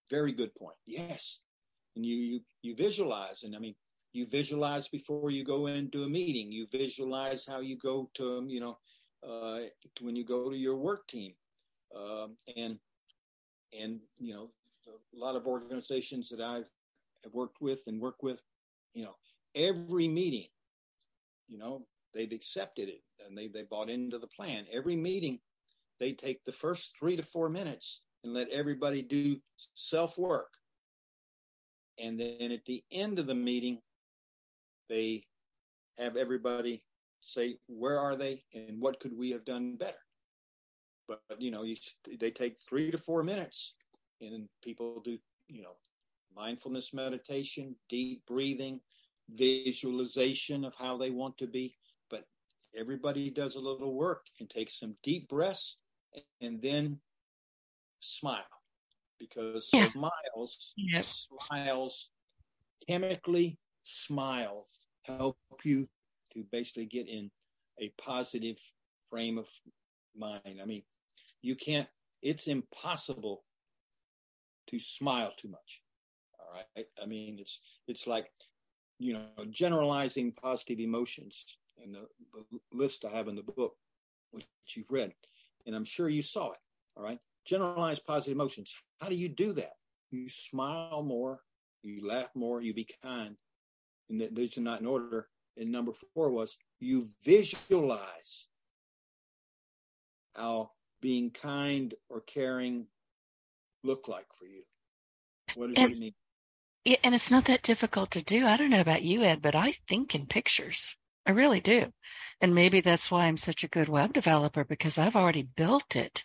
[0.09, 0.78] very good point.
[0.86, 1.41] Yes.
[1.95, 3.43] And you you you visualize.
[3.43, 3.76] And i mean
[4.18, 6.51] you visualize before you go into a meeting.
[6.51, 8.78] You visualize how you go to you know
[9.28, 9.59] uh,
[10.01, 11.34] when you go to your work team,
[11.95, 12.80] um, and
[13.80, 14.49] and you know
[14.88, 16.70] a lot of organizations that I've
[17.32, 18.41] worked with and work with,
[18.93, 19.15] you know,
[19.55, 20.47] every meeting,
[21.47, 24.65] you know, they've accepted it and they they bought into the plan.
[24.72, 25.39] Every meeting,
[25.99, 29.38] they take the first three to four minutes and let everybody do
[29.76, 30.53] self work,
[31.99, 33.80] and then at the end of the meeting,
[34.90, 35.24] they
[35.98, 36.84] have everybody
[37.22, 39.98] say where are they and what could we have done better?
[41.08, 41.76] But you know you,
[42.20, 43.76] they take three to four minutes
[44.22, 45.18] and people do
[45.48, 45.76] you know
[46.36, 48.80] mindfulness meditation deep breathing
[49.30, 51.76] visualization of how they want to be.
[52.10, 52.26] But
[52.76, 55.80] everybody does a little work and takes some deep breaths
[56.42, 57.00] and then
[58.00, 58.44] smile
[59.20, 59.90] because yeah.
[59.92, 62.10] smiles smiles
[62.88, 63.58] chemically
[63.88, 64.68] smiles
[65.06, 65.88] help you
[66.34, 67.32] to basically get in
[67.80, 68.58] a positive
[69.10, 69.48] frame of
[70.16, 70.60] mind.
[70.62, 70.84] I mean,
[71.42, 71.88] you can't,
[72.22, 73.44] it's impossible
[74.68, 75.82] to smile too much.
[76.40, 76.86] All right.
[77.02, 78.30] I mean, it's, it's like,
[79.00, 83.76] you know, generalizing positive emotions and the, the list I have in the book,
[84.32, 85.14] which you've read,
[85.66, 86.60] and I'm sure you saw it.
[86.96, 87.20] All right.
[87.46, 88.74] Generalize positive emotions.
[89.00, 89.74] How do you do that?
[90.12, 91.42] You smile more,
[91.84, 93.38] you laugh more, you be kind.
[94.10, 95.28] And these are not in order
[95.58, 98.47] and number four was you visualize
[100.36, 102.88] how being kind or caring
[103.84, 104.64] look like for you.
[105.55, 106.14] What does and, it mean?
[106.86, 108.45] Yeah, and it's not that difficult to do.
[108.45, 110.95] I don't know about you, Ed, but I think in pictures.
[111.26, 111.91] I really do.
[112.39, 116.24] And maybe that's why I'm such a good web developer because I've already built it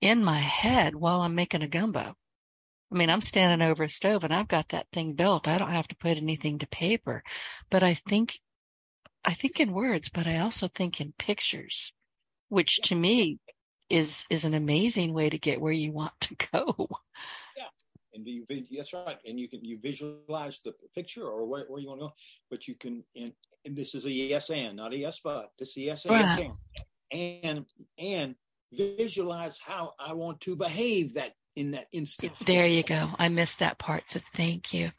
[0.00, 2.16] in my head while I'm making a gumbo.
[2.92, 5.46] I mean, I'm standing over a stove and I've got that thing built.
[5.46, 7.22] I don't have to put anything to paper,
[7.70, 8.40] but I think
[9.24, 11.92] I think in words, but I also think in pictures,
[12.48, 13.38] which to me
[13.88, 16.88] is is an amazing way to get where you want to go.
[17.56, 17.68] Yeah,
[18.14, 21.88] and you that's right, and you can you visualize the picture or where, where you
[21.88, 22.12] want to go,
[22.50, 23.32] but you can and,
[23.64, 26.52] and this is a yes and not a yes but this is a yes and
[27.12, 27.66] and
[27.98, 28.34] and
[28.72, 32.32] visualize how I want to behave that in that instant.
[32.46, 33.10] There you go.
[33.18, 34.10] I missed that part.
[34.10, 34.90] So thank you.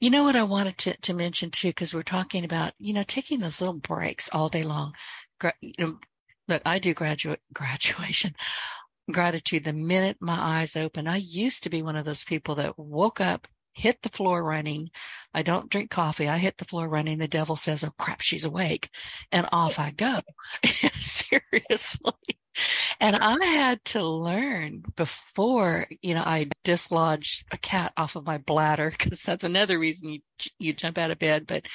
[0.00, 3.04] You know what I wanted to, to mention too, because we're talking about, you know,
[3.06, 4.94] taking those little breaks all day long.
[5.60, 5.98] You know,
[6.48, 8.34] look, I do graduate graduation
[9.10, 11.06] gratitude the minute my eyes open.
[11.06, 14.90] I used to be one of those people that woke up, hit the floor running.
[15.34, 16.28] I don't drink coffee.
[16.28, 17.18] I hit the floor running.
[17.18, 18.90] The devil says, Oh crap, she's awake.
[19.32, 20.20] And off I go.
[21.00, 22.12] Seriously.
[23.00, 28.38] And I had to learn before, you know, I dislodged a cat off of my
[28.38, 30.20] bladder because that's another reason you,
[30.58, 31.46] you jump out of bed.
[31.46, 31.66] But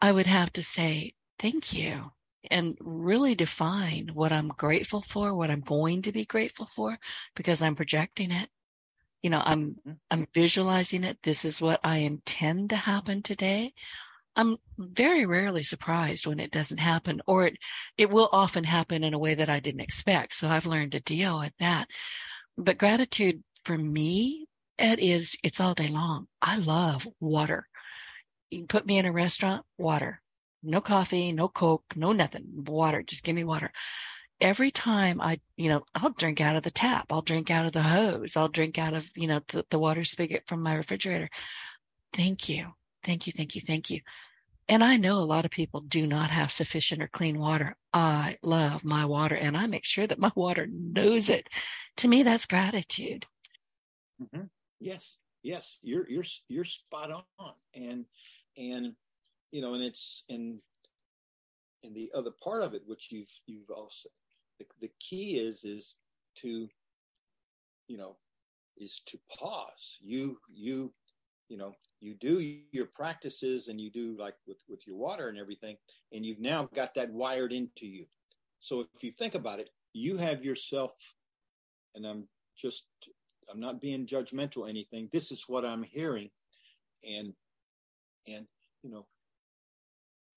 [0.00, 2.10] I would have to say, thank you
[2.50, 6.98] and really define what I'm grateful for, what I'm going to be grateful for
[7.34, 8.48] because I'm projecting it.
[9.22, 9.92] You know, I'm, mm-hmm.
[10.10, 11.18] I'm visualizing it.
[11.22, 13.72] This is what I intend to happen today.
[14.36, 17.56] I'm very rarely surprised when it doesn't happen, or it,
[17.96, 20.34] it will often happen in a way that I didn't expect.
[20.34, 21.88] So I've learned to deal with that.
[22.56, 24.46] But gratitude for me,
[24.78, 26.28] it is, it's all day long.
[26.40, 27.66] I love water.
[28.50, 30.22] You put me in a restaurant, water.
[30.62, 32.44] No coffee, no Coke, no nothing.
[32.64, 33.02] Water.
[33.02, 33.72] Just give me water.
[34.40, 37.06] Every time I, you know, I'll drink out of the tap.
[37.10, 38.36] I'll drink out of the hose.
[38.36, 41.28] I'll drink out of, you know, the, the water spigot from my refrigerator.
[42.14, 42.72] Thank you.
[43.04, 43.32] Thank you.
[43.36, 43.62] Thank you.
[43.66, 44.00] Thank you.
[44.68, 47.74] And I know a lot of people do not have sufficient or clean water.
[47.92, 51.48] I love my water and I make sure that my water knows it.
[51.98, 53.26] To me, that's gratitude.
[54.22, 54.44] Mm-hmm.
[54.78, 55.16] Yes.
[55.42, 55.78] Yes.
[55.82, 57.52] You're, you're, you're spot on.
[57.74, 58.04] And,
[58.58, 58.94] and,
[59.50, 60.58] you know, and it's, and,
[61.82, 64.10] and the other part of it, which you've, you've also,
[64.58, 65.96] the, the key is, is
[66.36, 66.68] to,
[67.88, 68.16] you know,
[68.76, 69.98] is to pause.
[70.00, 70.92] You, you,
[71.48, 72.40] you know, you do
[72.70, 75.76] your practices and you do like with, with your water and everything,
[76.12, 78.06] and you've now got that wired into you.
[78.60, 80.96] So if you think about it, you have yourself,
[81.94, 82.86] and I'm just,
[83.50, 85.08] I'm not being judgmental or anything.
[85.12, 86.30] This is what I'm hearing.
[87.08, 87.32] And,
[88.26, 88.46] and,
[88.82, 89.06] you know,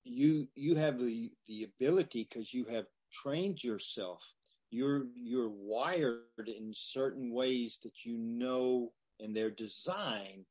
[0.03, 4.21] you, you have the, the ability because you have trained yourself.
[4.69, 10.45] You're, you're wired in certain ways that you know, and they're designed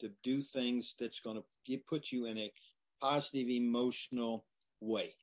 [0.00, 2.52] to do things that's going to put you in a
[3.00, 4.44] positive emotional
[4.80, 5.14] way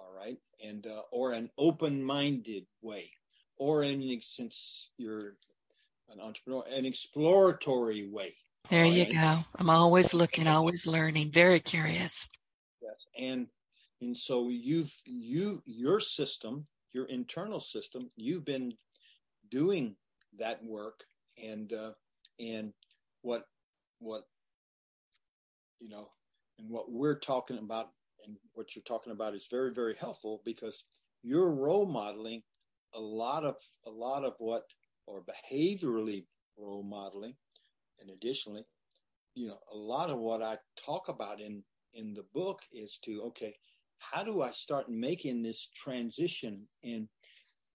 [0.00, 0.38] all right?
[0.64, 3.10] And uh, or an open-minded way
[3.56, 5.34] or in since you're
[6.10, 8.34] an entrepreneur an exploratory way
[8.68, 9.38] there you go.
[9.56, 11.32] I'm always looking always learning.
[11.32, 12.28] Very curious.
[12.80, 13.46] Yes and
[14.00, 18.10] and so you've you your system your internal system.
[18.16, 18.72] You've been
[19.50, 19.96] doing
[20.38, 21.04] that work,
[21.42, 21.92] and uh,
[22.38, 22.72] and
[23.22, 23.44] what
[23.98, 24.24] what
[25.78, 26.10] you know,
[26.58, 27.88] and what we're talking about,
[28.26, 30.84] and what you're talking about is very very helpful because
[31.22, 32.42] you're role modeling
[32.94, 34.64] a lot of a lot of what
[35.06, 36.24] or behaviorally
[36.56, 37.34] role modeling,
[38.00, 38.64] and additionally,
[39.34, 41.62] you know, a lot of what I talk about in
[41.94, 43.54] in the book is to okay
[44.00, 47.08] how do I start making this transition in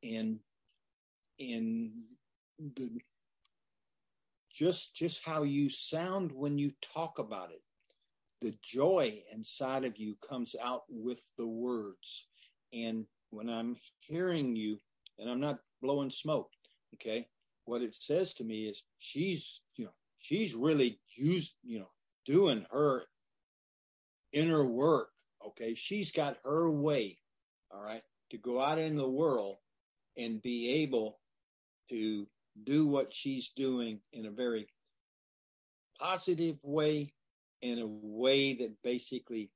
[0.01, 0.39] in
[1.39, 1.93] in
[2.59, 2.89] the
[4.51, 7.61] just just how you sound when you talk about it.
[8.41, 12.27] The joy inside of you comes out with the words.
[12.73, 13.05] And
[13.35, 14.77] when i'm hearing you
[15.19, 16.49] and i'm not blowing smoke
[16.95, 17.27] okay
[17.65, 21.89] what it says to me is she's you know she's really used you know
[22.25, 23.03] doing her
[24.31, 25.09] inner work
[25.47, 25.75] Okay.
[25.75, 27.17] She's got her way.
[27.71, 28.01] All right.
[28.31, 29.57] To go out in the world
[30.17, 31.19] and be able
[31.89, 32.27] to
[32.63, 34.67] do what she's doing in a very
[35.99, 37.13] positive way,
[37.61, 39.51] in a way that basically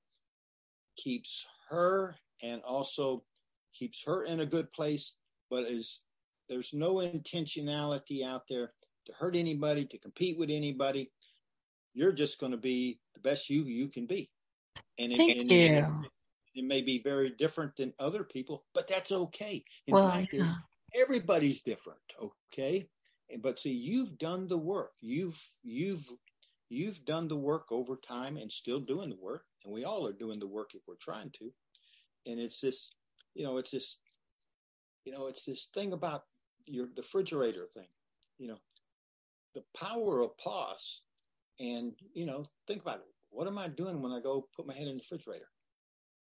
[0.98, 3.24] keeps her and also
[3.74, 5.16] keeps her in a good place,
[5.50, 6.02] but is
[6.50, 8.74] there's no intentionality out there
[9.06, 11.12] to hurt anybody, to compete with anybody.
[11.94, 14.30] You're just going to be the best you you can be.
[14.98, 16.10] And it, Thank and you.
[16.56, 19.64] It, may be very different than other people, but that's okay.
[19.88, 20.54] In well, fact, yeah.
[21.00, 22.00] everybody's different.
[22.22, 22.90] Okay.
[23.42, 24.92] But see, you've done the work.
[25.00, 26.10] You've you've
[26.70, 29.46] you've done the work over time and still doing the work.
[29.64, 31.52] And we all are doing the work if we're trying to.
[32.26, 32.92] And it's this,
[33.36, 33.98] you know, it's this,
[35.06, 36.24] you know, it's this thing about
[36.66, 37.88] your the refrigerator thing.
[38.38, 38.60] You know,
[39.56, 41.02] the power of pause
[41.60, 44.74] and you know think about it what am I doing when I go put my
[44.74, 45.48] head in the refrigerator?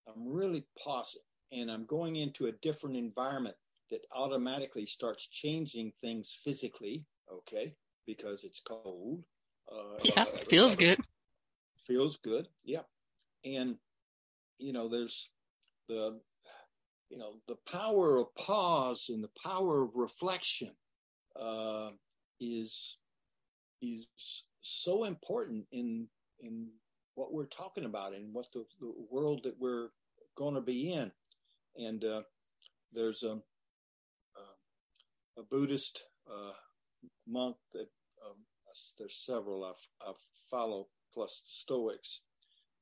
[0.07, 1.21] I'm really pausing
[1.51, 3.55] and I'm going into a different environment
[3.91, 7.75] that automatically starts changing things physically, okay,
[8.05, 9.23] because it's cold.
[9.71, 10.99] Uh, yeah, feels good.
[11.77, 12.81] Feels good, yeah.
[13.43, 13.77] And,
[14.57, 15.29] you know, there's
[15.87, 16.19] the,
[17.09, 20.71] you know, the power of pause and the power of reflection
[21.39, 21.89] uh,
[22.39, 22.97] is
[23.81, 24.07] is
[24.61, 26.07] so important in
[26.39, 26.69] in
[27.15, 29.89] what we're talking about and what the, the world that we're
[30.37, 31.11] going to be in.
[31.77, 32.21] And uh,
[32.93, 33.33] there's a,
[34.37, 36.51] a, a Buddhist uh,
[37.27, 37.87] monk that
[38.25, 38.37] um,
[38.97, 39.71] there's several I,
[40.07, 40.11] I
[40.51, 42.21] follow, plus the Stoics.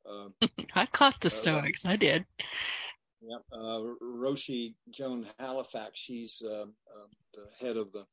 [0.09, 0.29] Uh,
[0.75, 1.85] I caught the uh, Stoics.
[1.85, 2.25] I did.
[3.21, 5.99] Yeah, uh, Roshi Joan Halifax.
[5.99, 6.65] She's uh,
[7.33, 8.05] the head of the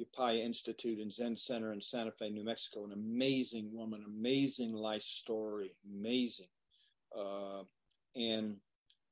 [0.00, 2.84] Upaya Institute and Zen Center in Santa Fe, New Mexico.
[2.84, 6.48] An amazing woman, amazing life story, amazing.
[7.16, 7.62] Uh,
[8.16, 8.56] and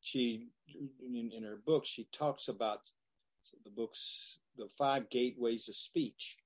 [0.01, 0.49] she,
[1.05, 2.81] in, in, her book, she talks about
[3.65, 6.39] the books, the five gateways of speech,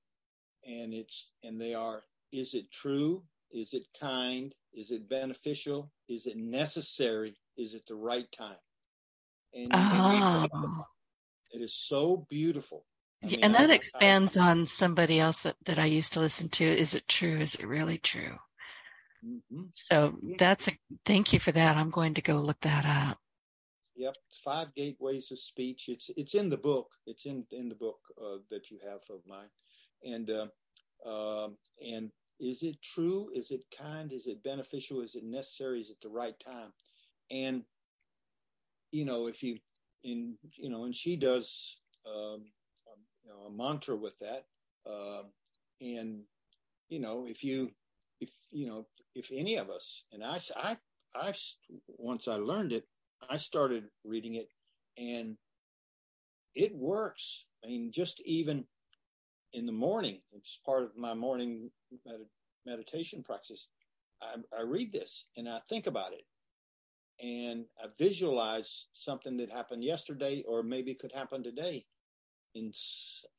[0.66, 3.22] and it's and they are: is it true?
[3.52, 4.52] Is it kind?
[4.72, 5.92] Is it beneficial?
[6.08, 7.36] Is it necessary?
[7.56, 8.56] Is it the right time?
[9.54, 10.48] And, and
[11.52, 12.84] it is so beautiful
[13.24, 16.48] mean, and that I, expands I, on somebody else that, that I used to listen
[16.50, 16.64] to.
[16.64, 17.40] Is it true?
[17.40, 18.38] Is it really true?
[19.24, 19.62] Mm-hmm.
[19.72, 20.72] So that's a
[21.04, 21.76] thank you for that.
[21.76, 23.18] I'm going to go look that up.
[23.96, 25.88] Yep, it's five gateways of speech.
[25.88, 26.90] It's it's in the book.
[27.06, 29.48] It's in in the book uh, that you have of mine,
[30.04, 31.56] and uh, um,
[31.86, 32.10] and
[32.40, 33.30] is it true?
[33.34, 34.12] Is it kind?
[34.12, 35.00] Is it beneficial?
[35.00, 35.80] Is it necessary?
[35.80, 36.72] Is it the right time?
[37.30, 37.62] And
[38.90, 39.58] you know, if you
[40.02, 42.44] in you know, and she does um,
[43.24, 44.44] you know, a mantra with that.
[44.86, 45.22] Uh,
[45.80, 46.22] and
[46.88, 47.70] you know, if you,
[48.20, 50.76] if you know, if any of us, and I, I,
[51.14, 51.34] I,
[51.88, 52.86] once I learned it,
[53.28, 54.48] I started reading it,
[54.98, 55.36] and
[56.54, 57.46] it works.
[57.64, 58.64] I mean, just even
[59.52, 61.70] in the morning, it's part of my morning
[62.04, 62.26] med-
[62.66, 63.68] meditation practice.
[64.20, 66.24] I, I read this and I think about it,
[67.24, 71.86] and I visualize something that happened yesterday, or maybe could happen today,
[72.54, 72.74] and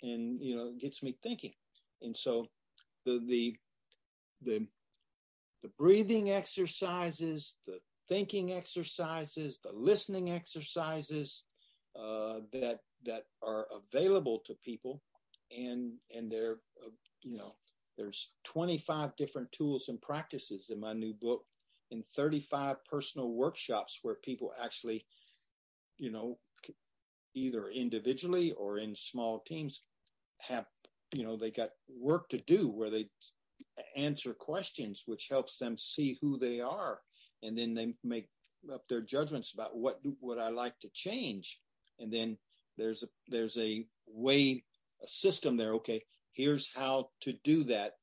[0.02, 1.54] and you know it gets me thinking.
[2.02, 2.48] And so
[3.06, 3.56] the the
[4.42, 4.68] the
[5.64, 11.44] the breathing exercises the thinking exercises the listening exercises
[12.00, 15.02] uh, that that are available to people
[15.58, 16.90] and and they're uh,
[17.24, 17.56] you know
[17.98, 21.46] there's 25 different tools and practices in my new book
[21.92, 25.06] and 35 personal workshops where people actually
[25.98, 26.38] you know
[27.36, 29.84] either individually or in small teams
[30.42, 30.66] have
[31.14, 33.08] you know they got work to do where they
[33.96, 37.00] answer questions which helps them see who they are.
[37.44, 38.28] And then they make
[38.74, 41.60] up their judgments about what what I like to change.
[42.00, 42.38] And then
[42.78, 44.64] there's a there's a way
[45.04, 45.74] a system there.
[45.74, 46.04] Okay
[46.36, 47.94] here's how to do that.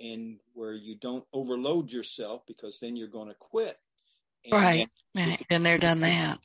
[0.00, 3.76] And where you don't overload yourself because then you're going to quit.
[4.44, 4.88] And right.
[5.50, 6.38] and they're done that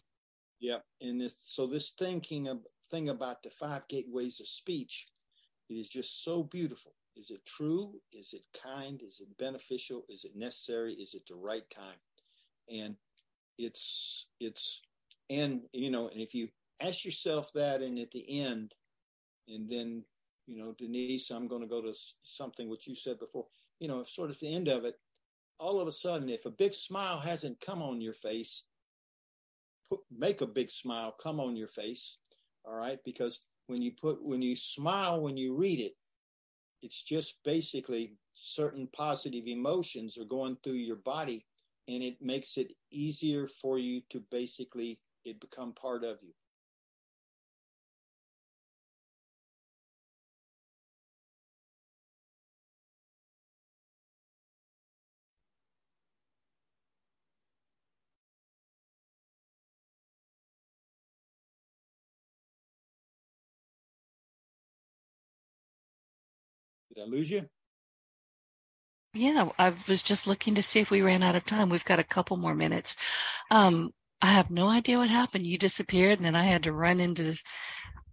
[0.64, 2.60] yeah and so this thinking of
[2.90, 5.08] thing about the five gateways of speech
[5.70, 6.92] it is just so beautiful.
[7.16, 7.94] Is it true?
[8.12, 9.02] Is it kind?
[9.02, 10.04] Is it beneficial?
[10.10, 10.94] Is it necessary?
[10.94, 11.96] Is it the right time
[12.70, 12.96] and
[13.58, 14.82] it's it's
[15.30, 16.48] and you know and if you
[16.82, 18.74] ask yourself that and at the end
[19.48, 20.04] and then
[20.48, 21.94] you know denise i'm going to go to
[22.24, 23.46] something which you said before
[23.80, 24.96] you know sort of the end of it
[25.60, 28.66] all of a sudden if a big smile hasn't come on your face
[29.96, 32.18] put, make a big smile come on your face
[32.66, 33.00] all right?
[33.04, 35.94] Because when you put when you smile when you read it
[36.82, 41.46] it's just basically certain positive emotions are going through your body
[41.88, 46.34] and it makes it easier for you to basically it become part of you
[66.94, 67.50] Did I lose you?
[69.14, 71.70] Yeah, I was just looking to see if we ran out of time.
[71.70, 72.96] We've got a couple more minutes.
[73.52, 73.92] Um,
[74.22, 75.46] I have no idea what happened.
[75.46, 77.36] You disappeared, and then I had to run into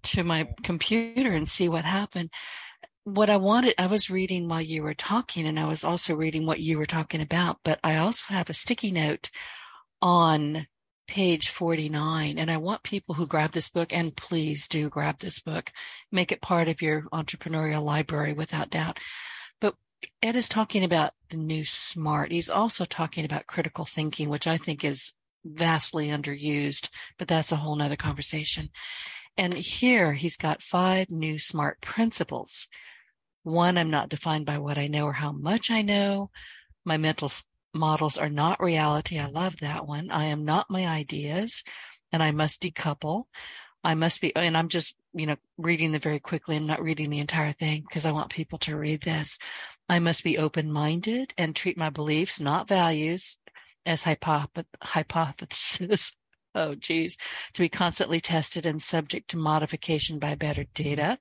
[0.02, 2.30] to my computer and see what happened.
[3.04, 6.46] What I wanted, I was reading while you were talking, and I was also reading
[6.46, 7.58] what you were talking about.
[7.64, 9.30] But I also have a sticky note
[10.02, 10.66] on
[11.10, 15.40] page 49 and i want people who grab this book and please do grab this
[15.40, 15.72] book
[16.12, 19.00] make it part of your entrepreneurial library without doubt.
[19.60, 19.74] But
[20.22, 22.30] ed is talking about the new smart.
[22.30, 25.12] He's also talking about critical thinking which i think is
[25.44, 26.88] vastly underused
[27.18, 28.68] but that's a whole nother conversation.
[29.36, 32.68] And here he's got five new smart principles.
[33.42, 36.30] One i'm not defined by what i know or how much i know.
[36.84, 37.32] My mental
[37.74, 39.18] models are not reality.
[39.18, 40.10] I love that one.
[40.10, 41.62] I am not my ideas
[42.12, 43.24] and I must decouple.
[43.82, 46.56] I must be, and I'm just, you know, reading them very quickly.
[46.56, 49.38] I'm not reading the entire thing because I want people to read this.
[49.88, 53.36] I must be open minded and treat my beliefs, not values,
[53.86, 56.12] as hypoth- hypothesis.
[56.52, 57.16] Oh, geez,
[57.54, 61.16] to be constantly tested and subject to modification by better data.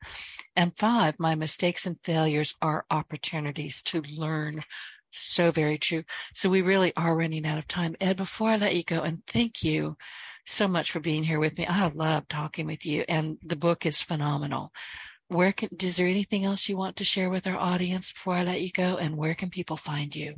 [0.56, 4.64] And five, my mistakes and failures are opportunities to learn
[5.12, 6.03] so very true.
[6.34, 7.95] So we really are running out of time.
[7.99, 9.97] Ed, before I let you go, and thank you
[10.45, 11.66] so much for being here with me.
[11.66, 14.72] I love talking with you, and the book is phenomenal.
[15.28, 18.43] Where can is there anything else you want to share with our audience before I
[18.43, 18.97] let you go?
[18.97, 20.36] And where can people find you?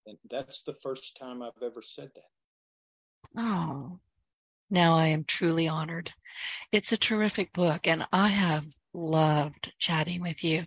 [0.05, 3.39] And that's the first time I've ever said that.
[3.39, 3.99] Oh,
[4.69, 6.13] now I am truly honored.
[6.71, 10.65] It's a terrific book, and I have loved chatting with you.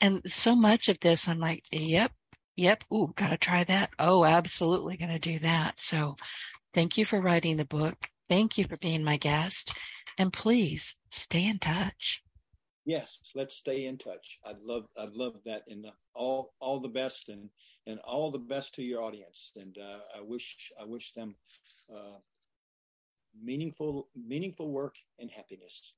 [0.00, 2.12] And so much of this, I'm like, yep,
[2.56, 3.90] yep, ooh, gotta try that.
[3.98, 5.80] Oh, absolutely gonna do that.
[5.80, 6.16] So
[6.72, 8.08] thank you for writing the book.
[8.28, 9.74] Thank you for being my guest.
[10.18, 12.22] And please stay in touch.
[12.86, 14.38] Yes, let's stay in touch.
[14.44, 15.62] I'd love, I'd love that.
[15.68, 17.50] And uh, all, all the best, and
[17.86, 19.52] and all the best to your audience.
[19.56, 21.34] And uh, I wish, I wish them
[21.94, 22.18] uh,
[23.42, 25.94] meaningful, meaningful work and happiness.